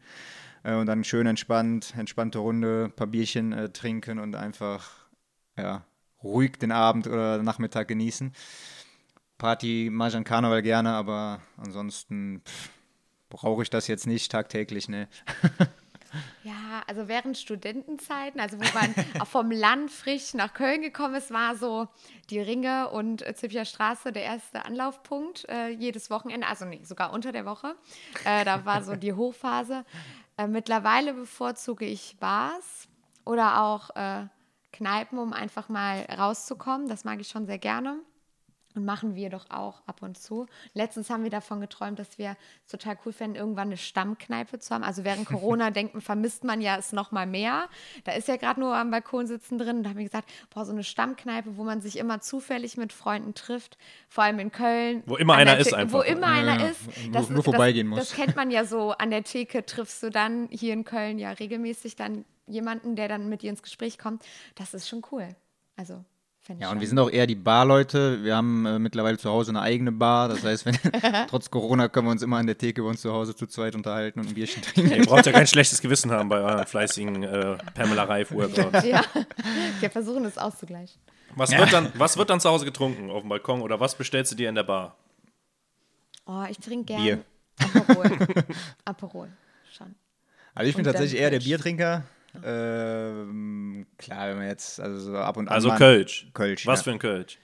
[0.63, 4.89] Äh, und dann schön entspannt, entspannte Runde, ein paar Bierchen äh, trinken und einfach,
[5.57, 5.83] ja,
[6.23, 8.31] ruhig den Abend oder Nachmittag genießen.
[9.37, 12.41] Party mache ich an Karneval gerne, aber ansonsten
[13.27, 15.09] brauche ich das jetzt nicht tagtäglich, ne.
[16.43, 21.31] Ja, also während Studentenzeiten, also wo man auch vom Land frisch nach Köln gekommen ist,
[21.31, 21.87] war so
[22.29, 27.31] die Ringe und Zippier Straße der erste Anlaufpunkt äh, jedes Wochenende, also nee, sogar unter
[27.31, 27.75] der Woche.
[28.25, 29.85] Äh, da war so die Hochphase.
[30.37, 32.87] Äh, mittlerweile bevorzuge ich Bars
[33.25, 34.27] oder auch äh,
[34.71, 36.87] Kneipen, um einfach mal rauszukommen.
[36.87, 37.99] Das mag ich schon sehr gerne.
[38.75, 40.47] Und machen wir doch auch ab und zu.
[40.73, 44.73] Letztens haben wir davon geträumt, dass wir es total cool fänden, irgendwann eine Stammkneipe zu
[44.73, 44.83] haben.
[44.83, 47.69] Also während Corona denkt vermisst man ja es noch mal mehr.
[48.03, 49.77] Da ist ja gerade nur am Balkon sitzen drin.
[49.77, 52.93] Und da haben wir gesagt, boah, so eine Stammkneipe, wo man sich immer zufällig mit
[52.93, 53.77] Freunden trifft,
[54.09, 55.03] vor allem in Köln.
[55.05, 55.99] Wo immer einer ist einfach.
[55.99, 56.81] Wo immer ja, einer ist.
[57.11, 58.09] Das, nur, nur vorbeigehen das, muss.
[58.09, 58.91] Das kennt man ja so.
[58.91, 63.29] An der Theke triffst du dann hier in Köln ja regelmäßig dann jemanden, der dann
[63.29, 64.23] mit dir ins Gespräch kommt.
[64.55, 65.29] Das ist schon cool.
[65.75, 66.03] Also
[66.59, 68.23] ja, und wir sind auch eher die Barleute.
[68.23, 70.27] Wir haben äh, mittlerweile zu Hause eine eigene Bar.
[70.27, 70.77] Das heißt, wenn,
[71.29, 73.75] trotz Corona können wir uns immer an der Theke bei uns zu Hause zu zweit
[73.75, 74.91] unterhalten und ein Bierchen trinken.
[74.91, 78.85] ihr braucht ja kein schlechtes Gewissen haben bei euren fleißigen äh, Pamela Reif-Workouts.
[78.85, 79.03] Ja,
[79.79, 80.99] wir versuchen es auszugleichen.
[81.35, 81.59] Was, ja.
[81.59, 84.35] wird dann, was wird dann zu Hause getrunken auf dem Balkon oder was bestellst du
[84.35, 84.97] dir in der Bar?
[86.25, 87.25] Oh, ich trinke gerne Bier.
[87.59, 88.17] Aperol.
[88.85, 89.29] Aperol,
[89.71, 89.95] schon.
[90.55, 92.03] Also ich bin und tatsächlich eher der Biertrinker.
[92.43, 95.53] Ähm, klar, wenn man jetzt also so ab und an.
[95.53, 96.27] Also Kölsch.
[96.33, 96.65] Kölsch.
[96.65, 96.83] Was ja.
[96.83, 97.37] für ein Kölsch?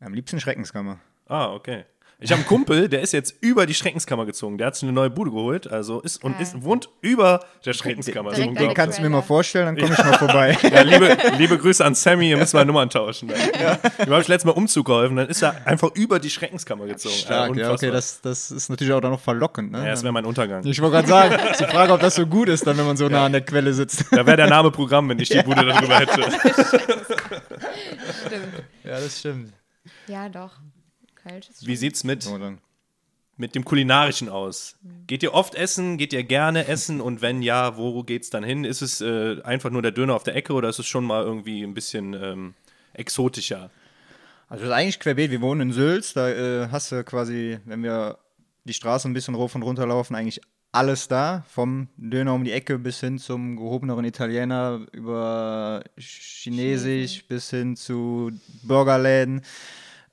[0.00, 0.98] Am liebsten Schreckenskammer.
[1.26, 1.84] Ah, okay.
[2.22, 4.56] Ich habe einen Kumpel, der ist jetzt über die Schreckenskammer gezogen.
[4.56, 8.32] Der hat sich eine neue Bude geholt, also ist und ist, wohnt über der Schreckenskammer.
[8.32, 10.56] Den, den kannst du mir mal vorstellen, dann komme ich mal vorbei.
[10.72, 13.28] Ja, liebe, liebe Grüße an Sammy, ihr müsst mal Nummern tauschen.
[13.28, 13.78] Ja.
[13.98, 17.14] Ich habe letztes Mal Umzug geholfen, dann ist er einfach über die Schreckenskammer gezogen.
[17.14, 19.72] Stark, ja, okay, das, das ist natürlich auch dann noch verlockend.
[19.72, 19.78] Ne?
[19.78, 20.64] Ja, das wäre mein Untergang.
[20.64, 22.96] Ich wollte gerade sagen, ist die Frage, ob das so gut ist, dann, wenn man
[22.96, 24.06] so nah an der Quelle sitzt.
[24.12, 26.22] Da wäre der Name Programm, wenn ich die Bude darüber hätte.
[28.26, 28.62] stimmt.
[28.84, 29.52] Ja, das stimmt.
[30.06, 30.52] Ja, doch.
[31.62, 32.28] Wie sieht's mit
[33.36, 34.76] mit dem Kulinarischen aus?
[35.06, 35.98] Geht ihr oft essen?
[35.98, 37.00] Geht ihr gerne essen?
[37.00, 38.64] Und wenn ja, wo geht's dann hin?
[38.64, 41.24] Ist es äh, einfach nur der Döner auf der Ecke oder ist es schon mal
[41.24, 42.54] irgendwie ein bisschen ähm,
[42.92, 43.70] exotischer?
[44.48, 45.30] Also, das ist eigentlich querbeet.
[45.30, 46.12] Wir wohnen in Sülz.
[46.12, 48.18] Da äh, hast du quasi, wenn wir
[48.64, 50.40] die Straße ein bisschen rauf und runter laufen, eigentlich
[50.72, 51.44] alles da.
[51.48, 57.26] Vom Döner um die Ecke bis hin zum gehobeneren Italiener über Chinesisch Chinesisch.
[57.26, 58.30] bis hin zu
[58.62, 59.42] Burgerläden.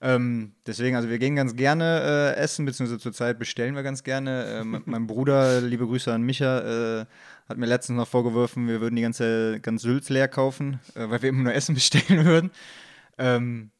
[0.01, 4.45] Ähm, deswegen, also wir gehen ganz gerne äh, essen, beziehungsweise zurzeit bestellen wir ganz gerne.
[4.45, 7.05] Ähm, mein Bruder, liebe Grüße an Micha, äh,
[7.49, 11.21] hat mir letztens noch vorgeworfen, wir würden die ganze ganz Sülz leer kaufen, äh, weil
[11.21, 12.51] wir immer nur Essen bestellen würden.
[13.17, 13.71] Ähm,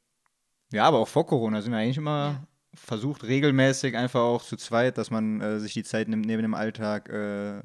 [0.71, 2.47] ja, aber auch vor Corona sind wir eigentlich immer ja.
[2.73, 6.53] versucht, regelmäßig einfach auch zu zweit, dass man äh, sich die Zeit nimmt neben dem
[6.53, 7.07] Alltag.
[7.09, 7.61] Äh,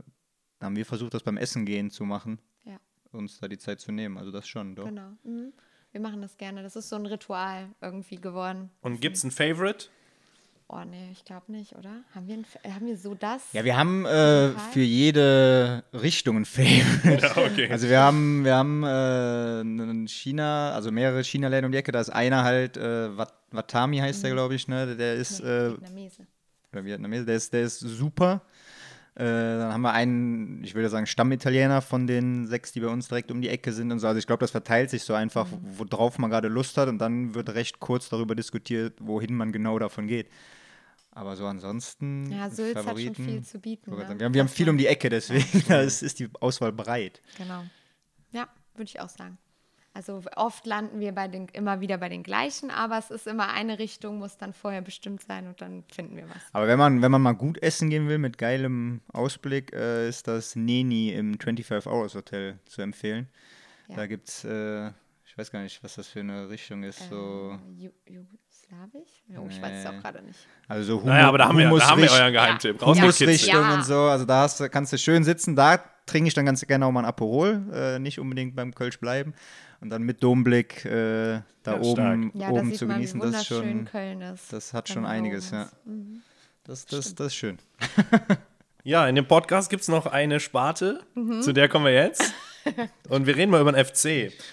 [0.61, 2.39] haben wir versucht, das beim Essen gehen zu machen.
[2.65, 2.79] Ja.
[3.11, 4.17] Uns da die Zeit zu nehmen.
[4.17, 4.87] Also das schon, doch.
[4.87, 5.11] Genau.
[5.25, 5.53] Mhm.
[5.95, 6.65] Wir machen das gerne.
[6.65, 8.69] Das ist so ein Ritual irgendwie geworden.
[8.81, 9.87] Und gibt es ein Favorite?
[10.67, 12.03] Oh nee, ich glaube nicht, oder?
[12.13, 13.43] Haben wir, ein, haben wir so das?
[13.53, 17.25] Ja, wir haben äh, für jede Richtung ein Favorite.
[17.25, 17.69] Ja, okay.
[17.71, 21.93] Also wir haben, wir haben äh, in China, also mehrere China-Läden um die Ecke.
[21.93, 24.23] Da ist einer halt, äh, Wat Watami heißt mhm.
[24.23, 24.97] der, glaube ich, ne?
[24.97, 25.45] Der ist.
[25.45, 26.27] Nee, äh, Vietnamese.
[26.73, 28.43] Oder Vietnamese, der ist, der ist super.
[29.17, 33.07] Äh, dann haben wir einen, ich würde sagen, Stammitaliener von den sechs, die bei uns
[33.09, 34.09] direkt um die Ecke sind und so.
[34.09, 35.79] Also ich glaube, das verteilt sich so einfach, Mhm.
[35.79, 39.79] worauf man gerade Lust hat und dann wird recht kurz darüber diskutiert, wohin man genau
[39.79, 40.29] davon geht.
[41.13, 42.33] Aber so ansonsten.
[42.33, 43.93] Ja, Sülz hat schon Favoriten, viel zu bieten.
[43.93, 43.99] Ne?
[43.99, 47.23] Wir haben, wir haben viel um die Ecke, deswegen ist, ist die Auswahl breit.
[47.39, 47.63] Genau.
[48.33, 49.39] Ja, würde ich auch sagen.
[49.97, 53.51] Also oft landen wir bei den, immer wieder bei den gleichen, aber es ist immer
[53.53, 56.43] eine Richtung, muss dann vorher bestimmt sein und dann finden wir was.
[56.53, 60.27] Aber wenn man, wenn man mal gut essen gehen will mit geilem Ausblick, äh, ist
[60.27, 63.29] das Neni im 25 Hours Hotel zu empfehlen.
[63.87, 63.95] Ja.
[63.97, 64.89] Da gibt es, äh,
[65.25, 66.99] ich weiß gar nicht, was das für eine Richtung ist.
[67.09, 68.25] So, Äh, Ju
[68.71, 69.11] Jugoslawisch?
[69.39, 70.39] Oh, ich weiß es auch gerade nicht.
[70.69, 72.81] also Humu- Naja, aber da haben wir, da haben wir euren Geheimtipp.
[72.81, 72.87] Ja.
[72.87, 73.75] Humusrichtung Ja.
[73.75, 73.99] und so.
[74.03, 75.55] Also da hast, kannst du schön sitzen.
[75.57, 77.63] Da trinke ich dann ganz gerne auch mal ein Aperol.
[77.73, 79.35] Äh, nicht unbedingt beim Kölsch bleiben.
[79.81, 83.21] Und dann mit Domblick äh, da Ja, oben, Ja, oben zu man, genießen.
[83.21, 84.53] Das ist wunderschön schon, Köln ist.
[84.53, 85.69] das hat schon einiges, ja.
[85.85, 86.23] Mhm.
[86.65, 87.59] Das, das, das ist schön.
[88.87, 91.41] Ja, in dem Podcast gibt es noch eine Sparte, Mhm.
[91.41, 92.35] zu der kommen wir jetzt.
[93.09, 94.05] Und wir reden mal über den FC.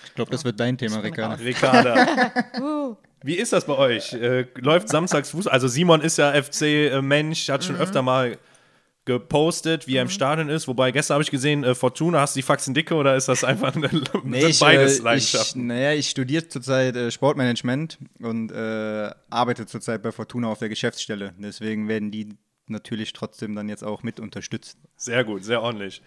[0.06, 1.40] Ich glaube, das wird dein Thema, raus.
[1.42, 2.32] Ricarda.
[2.62, 4.14] Uh, Wie ist das bei euch?
[4.14, 5.54] Äh, läuft samstags Fußball?
[5.54, 7.66] Also Simon ist ja FC-Mensch, hat Mhm.
[7.66, 8.38] schon öfter mal
[9.06, 10.68] gepostet, wie er im Stadion ist.
[10.68, 13.44] Wobei gestern habe ich gesehen, äh, Fortuna, hast du die Faxen dicke oder ist das
[13.44, 13.90] einfach eine
[14.24, 15.68] Nee, ich, beides äh, ich, Leidenschaften?
[15.68, 21.34] naja, ich studiere zurzeit äh, Sportmanagement und äh, arbeite zurzeit bei Fortuna auf der Geschäftsstelle.
[21.40, 22.30] Deswegen werden die
[22.68, 24.78] natürlich trotzdem dann jetzt auch mit unterstützt.
[24.96, 26.02] Sehr gut, sehr ordentlich.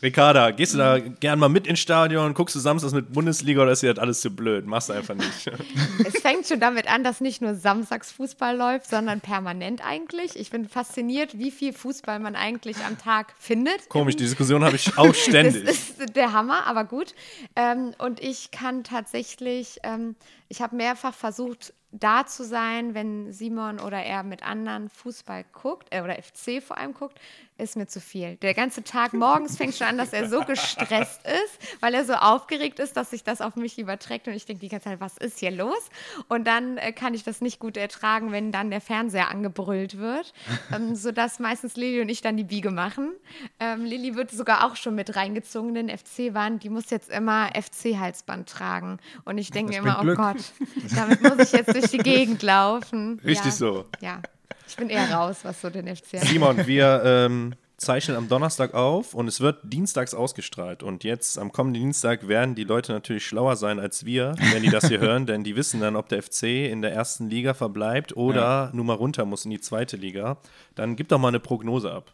[0.00, 2.32] Ricarda, gehst du da gern mal mit ins Stadion?
[2.32, 4.64] Guckst du samstags mit Bundesliga oder ist dir das alles zu blöd?
[4.64, 5.50] Machst du einfach nicht.
[6.06, 10.36] es fängt schon damit an, dass nicht nur samstags Fußball läuft, sondern permanent eigentlich.
[10.36, 13.88] Ich bin fasziniert, wie viel Fußball man eigentlich am Tag findet.
[13.88, 15.64] Komisch, die Diskussion habe ich auch Das ständig.
[15.64, 17.14] ist der Hammer, aber gut.
[17.56, 20.14] Ähm, und ich kann tatsächlich, ähm,
[20.48, 25.88] ich habe mehrfach versucht, da zu sein, wenn Simon oder er mit anderen Fußball guckt,
[25.90, 27.18] äh, oder FC vor allem guckt,
[27.58, 28.36] ist mir zu viel.
[28.36, 32.14] Der ganze Tag morgens fängt schon an, dass er so gestresst ist, weil er so
[32.14, 35.18] aufgeregt ist, dass sich das auf mich überträgt und ich denke die ganze Zeit, was
[35.18, 35.90] ist hier los?
[36.28, 40.32] Und dann äh, kann ich das nicht gut ertragen, wenn dann der Fernseher angebrüllt wird,
[40.74, 43.12] ähm, sodass meistens Lilly und ich dann die Biege machen.
[43.60, 48.48] Ähm, Lilly wird sogar auch schon mit reingezogen, denn FC-Wand, die muss jetzt immer FC-Halsband
[48.48, 48.98] tragen.
[49.24, 50.16] Und ich denke mir immer, oh Glück.
[50.16, 50.52] Gott,
[50.94, 53.20] damit muss ich jetzt durch die Gegend laufen.
[53.24, 53.84] Richtig ja, so.
[54.00, 54.22] Ja,
[54.68, 56.28] ich bin eher raus, was so den FC angeht.
[56.28, 60.82] Simon, wir ähm, zeichnen am Donnerstag auf und es wird dienstags ausgestrahlt.
[60.82, 64.70] Und jetzt am kommenden Dienstag werden die Leute natürlich schlauer sein als wir, wenn die
[64.70, 68.16] das hier hören, denn die wissen dann, ob der FC in der ersten Liga verbleibt
[68.16, 70.38] oder nur mal runter muss in die zweite Liga.
[70.74, 72.12] Dann gib doch mal eine Prognose ab.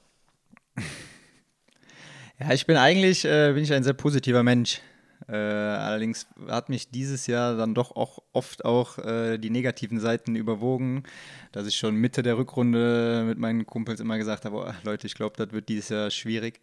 [2.40, 4.80] Ja, ich bin eigentlich äh, bin ich ein sehr positiver Mensch.
[5.28, 10.36] Äh, allerdings hat mich dieses Jahr dann doch auch oft auch äh, die negativen Seiten
[10.36, 11.04] überwogen,
[11.52, 15.14] dass ich schon Mitte der Rückrunde mit meinen Kumpels immer gesagt habe, oh, Leute, ich
[15.14, 16.60] glaube, das wird dieses Jahr schwierig.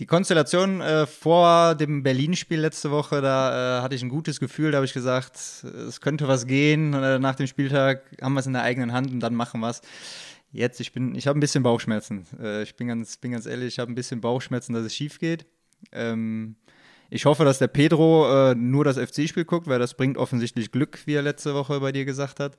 [0.00, 4.70] Die Konstellation äh, vor dem Berlin-Spiel letzte Woche, da äh, hatte ich ein gutes Gefühl,
[4.70, 6.94] da habe ich gesagt, es könnte was gehen.
[6.94, 9.70] Äh, nach dem Spieltag haben wir es in der eigenen Hand und dann machen wir
[9.70, 9.82] es.
[10.50, 12.26] Jetzt, ich bin, ich habe ein bisschen Bauchschmerzen.
[12.40, 15.18] Äh, ich bin ganz, bin ganz ehrlich, ich habe ein bisschen Bauchschmerzen, dass es schief
[15.18, 15.46] geht.
[15.92, 16.56] Ähm,
[17.10, 21.00] ich hoffe, dass der Pedro äh, nur das FC-Spiel guckt, weil das bringt offensichtlich Glück,
[21.06, 22.56] wie er letzte Woche bei dir gesagt hat.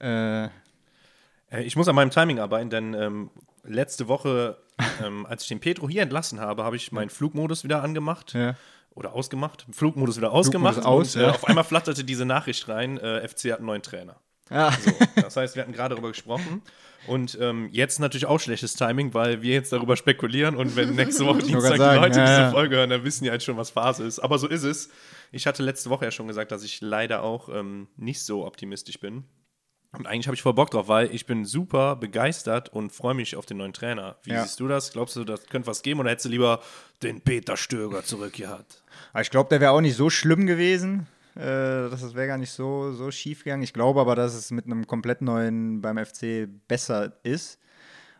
[0.00, 3.30] Äh, Äh, Ich muss an meinem Timing arbeiten, denn ähm,
[3.64, 4.58] letzte Woche,
[5.04, 8.32] ähm, als ich den Pedro hier entlassen habe, habe ich meinen Flugmodus wieder angemacht.
[8.34, 8.56] ja.
[8.94, 9.66] Oder ausgemacht.
[9.72, 10.82] Flugmodus wieder ausgemacht.
[10.82, 11.32] aus, und, äh, ja.
[11.32, 14.16] Auf einmal flatterte diese Nachricht rein, äh, FC hat einen neuen Trainer.
[14.50, 16.62] Ah, So, das heißt, wir hatten gerade darüber gesprochen.
[17.06, 21.24] Und ähm, jetzt natürlich auch schlechtes Timing, weil wir jetzt darüber spekulieren und wenn nächste
[21.24, 22.50] Woche Dienstag die sagen, Leute ja, diese ja.
[22.50, 24.18] Folge hören, dann wissen die halt schon, was Phase ist.
[24.18, 24.88] Aber so ist es.
[25.30, 28.98] Ich hatte letzte Woche ja schon gesagt, dass ich leider auch ähm, nicht so optimistisch
[28.98, 29.24] bin.
[29.92, 33.36] Und eigentlich habe ich voll Bock drauf, weil ich bin super begeistert und freue mich
[33.36, 34.16] auf den neuen Trainer.
[34.24, 34.42] Wie Ja.
[34.42, 34.92] siehst du das?
[34.92, 36.60] Glaubst du, das könnte was geben oder hättest du lieber
[37.02, 38.82] den Peter Stöger zurückgehabt?
[39.12, 41.06] Aber ich glaube, der wäre auch nicht so schlimm gewesen.
[41.36, 43.62] Äh, das wäre gar nicht so, so schief gegangen.
[43.62, 47.58] Ich glaube aber, dass es mit einem komplett neuen beim FC besser ist,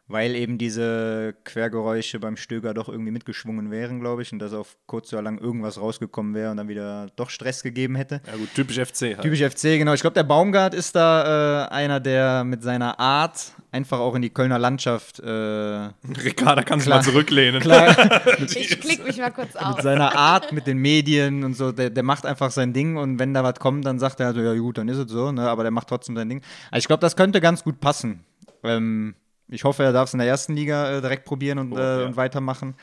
[0.08, 4.76] weil eben diese Quergeräusche beim Stöger doch irgendwie mitgeschwungen wären, glaube ich, und dass auf
[4.86, 8.20] kurz oder lang irgendwas rausgekommen wäre und dann wieder doch Stress gegeben hätte.
[8.26, 9.22] Ja gut, typisch FC halt.
[9.22, 9.94] Typisch FC, genau.
[9.94, 14.22] Ich glaube, der Baumgart ist da äh, einer, der mit seiner Art einfach auch in
[14.22, 16.98] die Kölner Landschaft äh, Ricarda kann sich Klar.
[16.98, 17.60] mal zurücklehnen.
[17.60, 17.96] klar,
[18.38, 19.80] Ich klicke mich mal kurz mit auf.
[19.80, 23.34] seiner Art, mit den Medien und so, der, der macht einfach sein Ding und wenn
[23.34, 25.50] da was kommt, dann sagt er so, ja gut, dann ist es so, ne?
[25.50, 26.42] aber der macht trotzdem sein Ding.
[26.70, 28.24] Also ich glaube, das könnte ganz gut passen.
[28.62, 29.14] Ähm,
[29.48, 32.00] ich hoffe, er darf es in der ersten Liga äh, direkt probieren und, Oh, äh,
[32.00, 32.06] ja.
[32.06, 32.74] und weitermachen.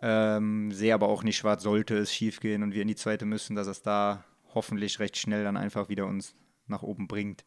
[0.00, 3.24] Ähm, sehe aber auch nicht schwarz, sollte es schief gehen und wir in die zweite
[3.24, 4.24] müssen, dass es da
[4.54, 6.34] hoffentlich recht schnell dann einfach wieder uns
[6.66, 7.44] nach oben bringt.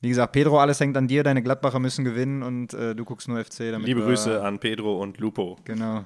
[0.00, 1.22] Wie gesagt, Pedro, alles hängt an dir.
[1.24, 3.74] Deine Gladbacher müssen gewinnen und äh, du guckst nur FC.
[3.78, 5.58] Liebe Grüße an Pedro und Lupo.
[5.64, 6.04] Genau.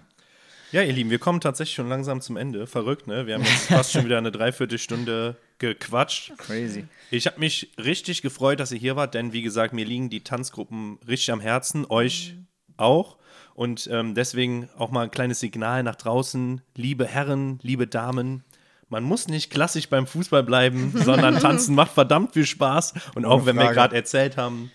[0.73, 2.67] Ja, ihr Lieben, wir kommen tatsächlich schon langsam zum Ende.
[2.69, 3.27] Verrückt, ne?
[3.27, 6.33] Wir haben jetzt fast schon wieder eine Dreiviertelstunde gequatscht.
[6.39, 6.87] Crazy.
[7.11, 10.23] Ich habe mich richtig gefreut, dass ihr hier wart, denn wie gesagt, mir liegen die
[10.23, 12.37] Tanzgruppen richtig am Herzen, euch
[12.77, 13.17] auch.
[13.55, 16.61] Und ähm, deswegen auch mal ein kleines Signal nach draußen.
[16.77, 18.45] Liebe Herren, liebe Damen,
[18.89, 22.95] man muss nicht klassisch beim Fußball bleiben, sondern tanzen macht verdammt viel Spaß.
[23.17, 23.75] Und auch Ohne wenn wir Frage.
[23.75, 24.71] gerade erzählt haben,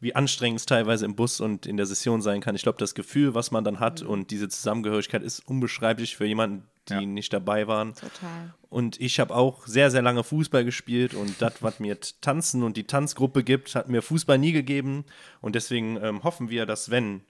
[0.00, 2.54] wie anstrengend es teilweise im Bus und in der Session sein kann.
[2.54, 6.66] Ich glaube, das Gefühl, was man dann hat und diese Zusammengehörigkeit ist unbeschreiblich für jemanden,
[6.88, 7.00] die Ja.
[7.00, 7.94] nicht dabei waren.
[7.94, 8.52] Total.
[8.68, 12.76] Und ich habe auch sehr, sehr lange Fußball gespielt und das, was mir Tanzen und
[12.76, 15.04] die Tanzgruppe gibt, hat mir Fußball nie gegeben.
[15.40, 17.22] Und deswegen ähm, hoffen wir, dass wenn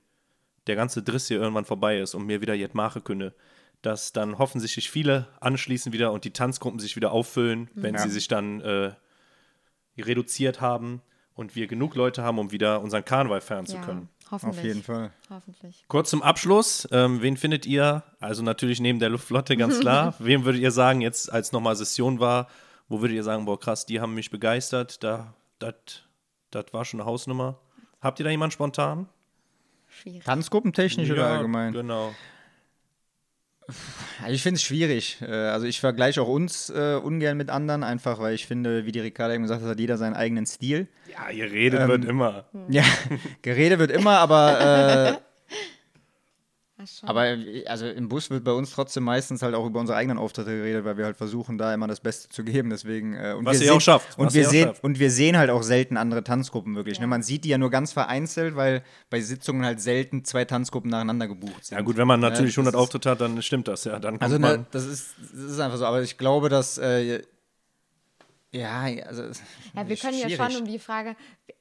[0.66, 3.34] der ganze Driss hier irgendwann vorbei ist und mir wieder Jet Mache künde,
[3.82, 8.00] dass dann hoffentlich viele anschließen wieder und die Tanzgruppen sich wieder auffüllen, wenn Ja.
[8.00, 8.92] sie sich dann äh,
[9.98, 11.02] reduziert haben
[11.34, 14.08] und wir genug Leute haben, um wieder unseren Karneval feiern zu Ja, können.
[14.30, 14.58] hoffentlich.
[14.60, 15.10] Auf jeden Fall.
[15.30, 15.84] Hoffentlich.
[15.88, 20.44] Kurz zum Abschluss, ähm, wen findet ihr, also natürlich neben der Luftflotte ganz klar, wem
[20.44, 22.48] würdet ihr sagen, jetzt als nochmal Session war,
[22.88, 27.08] wo würdet ihr sagen, boah krass, die haben mich begeistert, da, das war schon eine
[27.08, 27.58] Hausnummer.
[28.00, 29.08] Habt ihr da jemanden spontan?
[29.88, 30.24] Schwierig.
[30.24, 31.72] Tanzgruppentechnisch oder allgemein?
[31.72, 32.14] Genau.
[34.28, 35.18] Ich finde es schwierig.
[35.22, 38.92] Äh, Also ich vergleiche auch uns äh, ungern mit anderen, einfach weil ich finde, wie
[38.92, 40.88] die Ricarda eben gesagt hat, hat jeder seinen eigenen Stil.
[41.12, 42.44] Ja, ihr redet Ähm, wird immer.
[42.68, 42.84] Ja,
[43.42, 44.60] Gerede wird immer, aber,
[45.20, 45.33] äh.
[47.02, 50.18] Aber äh, also im Bus wird bei uns trotzdem meistens halt auch über unsere eigenen
[50.18, 52.70] Auftritte geredet, weil wir halt versuchen, da immer das Beste zu geben.
[52.70, 54.84] Deswegen, äh, und Was wir ihr auch sehen, schafft, Und was wir, sehen, schafft.
[54.84, 56.98] und wir sehen halt auch selten andere Tanzgruppen wirklich.
[56.98, 57.04] Ne?
[57.04, 57.08] Ja.
[57.08, 61.28] Man sieht die ja nur ganz vereinzelt, weil bei Sitzungen halt selten zwei Tanzgruppen nacheinander
[61.28, 61.76] gebucht sind.
[61.78, 63.98] Ja gut, wenn man natürlich Ja, das 100 ist- Auftritte hat, dann stimmt das ja.
[63.98, 66.78] Dann kommt Also man, ne, das, ist, das ist einfach so, aber ich glaube, dass
[66.78, 67.22] äh,
[68.52, 69.24] ja, also
[69.74, 70.52] Ja, wir können ja schwierig.
[70.52, 71.16] schon um die Frage,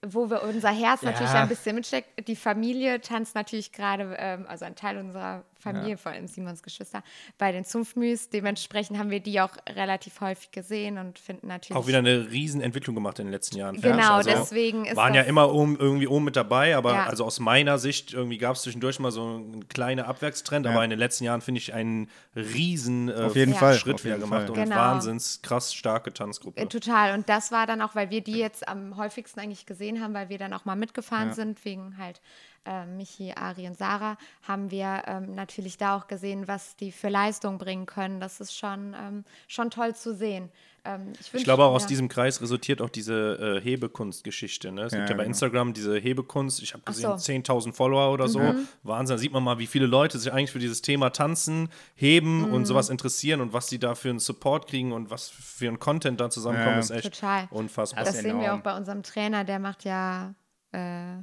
[0.05, 1.41] wo wir unser Herz natürlich Ja.
[1.43, 2.27] ein bisschen mitsteckt.
[2.27, 7.03] Die Familie tanzt natürlich gerade, ähm, also ein Teil unserer Familie, vor allem Simons Geschwister,
[7.37, 8.29] bei den Zunftmüs.
[8.29, 11.77] Dementsprechend haben wir die auch relativ häufig gesehen und finden natürlich.
[11.81, 12.27] auch wieder eine
[12.63, 13.79] Entwicklung gemacht in den letzten Jahren.
[13.79, 17.05] Genau, Also, deswegen ist Waren ja immer oben, irgendwie oben mit dabei, aber Ja.
[17.05, 20.89] also aus meiner Sicht irgendwie gab es zwischendurch mal so einen kleinen Abwärtstrend, aber in
[20.89, 23.57] den letzten Jahren finde ich einen riesen äh, Auf jeden Ja.
[23.59, 24.49] Fall, Schritt auf wieder gemacht Fall.
[24.51, 24.75] und Genau.
[24.75, 26.59] wahnsinns krass starke Tanzgruppe.
[26.59, 27.13] Äh, Total.
[27.13, 30.29] Und das war dann auch, weil wir die jetzt am häufigsten eigentlich gesehen haben, weil
[30.29, 31.33] wir dann auch mal mitgefahren Ja.
[31.33, 32.21] sind, wegen halt
[32.65, 37.09] äh, Michi, Ari und Sarah, haben wir ähm, natürlich da auch gesehen, was die für
[37.09, 38.19] Leistung bringen können.
[38.19, 40.49] Das ist schon, ähm, schon toll zu sehen.
[40.85, 41.87] Ähm, ich, Ich glaube, auch aus ja.
[41.89, 44.71] diesem Kreis resultiert auch diese äh, Hebekunstgeschichte.
[44.71, 44.83] Ne?
[44.83, 45.29] Es Ja, gibt ja bei genau.
[45.31, 46.61] Instagram diese Hebekunst.
[46.61, 47.31] Ich habe gesehen, so.
[47.31, 48.39] 10.000 Follower oder so.
[48.83, 49.15] Wahnsinn.
[49.15, 52.53] Da sieht man mal, wie viele Leute sich eigentlich für dieses Thema Tanzen, Heben Mhm.
[52.53, 55.79] und sowas interessieren und was die da für einen Support kriegen und was für ein
[55.79, 56.79] Content da zusammenkommt, Ja.
[56.79, 57.47] ist echt Total.
[57.51, 58.03] unfassbar.
[58.03, 60.33] Das ist sehen wir auch bei unserem Trainer, der macht ja
[60.73, 61.17] äh,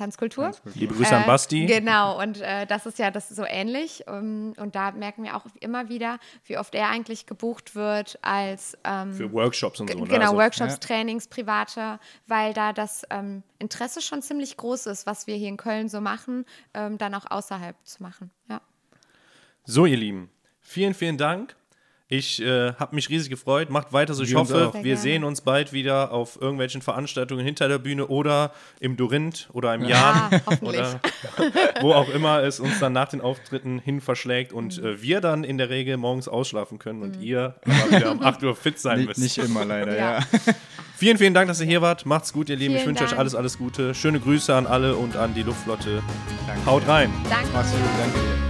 [0.00, 0.52] Tanzkultur.
[0.74, 1.66] Liebe Grüße an Äh, Basti.
[1.66, 4.04] Genau, und äh, das ist ja das ist so ähnlich.
[4.06, 8.78] Um, und da merken wir auch immer wieder, wie oft er eigentlich gebucht wird als
[8.84, 9.98] ähm, Für Workshops und so.
[9.98, 10.06] Ne?
[10.06, 10.78] Genau, Also, Workshops, ja.
[10.78, 15.58] Trainings, private, weil da das ähm, Interesse schon ziemlich groß ist, was wir hier in
[15.58, 18.30] Köln so machen, ähm, dann auch außerhalb zu machen.
[18.48, 18.62] Ja.
[19.64, 20.30] So, ihr Lieben,
[20.60, 21.56] vielen, vielen Dank.
[22.12, 23.70] Ich äh, habe mich riesig gefreut.
[23.70, 24.24] Macht weiter so.
[24.24, 24.96] Ich Wir hoffe, wir gerne.
[24.96, 28.50] sehen uns bald wieder auf irgendwelchen Veranstaltungen hinter der Bühne oder
[28.80, 30.80] im Dorint oder im Jan Ah, hoffentlich.
[30.80, 31.00] oder
[31.80, 34.86] wo auch immer es uns dann nach den Auftritten hin verschlägt und Mhm.
[34.88, 38.42] äh, wir dann in der Regel morgens ausschlafen können und ihr aber wieder um 8
[38.42, 39.20] Uhr fit sein müsst.
[39.20, 40.18] nicht immer leider, Ja.
[40.18, 40.24] ja.
[40.96, 42.04] Vielen, vielen Dank, dass ihr hier wart.
[42.04, 42.74] Macht's gut, ihr Lieben.
[42.74, 43.94] ich Vielen wünsche euch alles, alles Gute.
[43.94, 46.02] Schöne Grüße an alle und an die Luftflotte.
[46.46, 46.66] Danke.
[46.66, 47.10] Haut rein.
[47.30, 47.48] Danke.
[47.54, 48.49] Mach's gut, danke dir.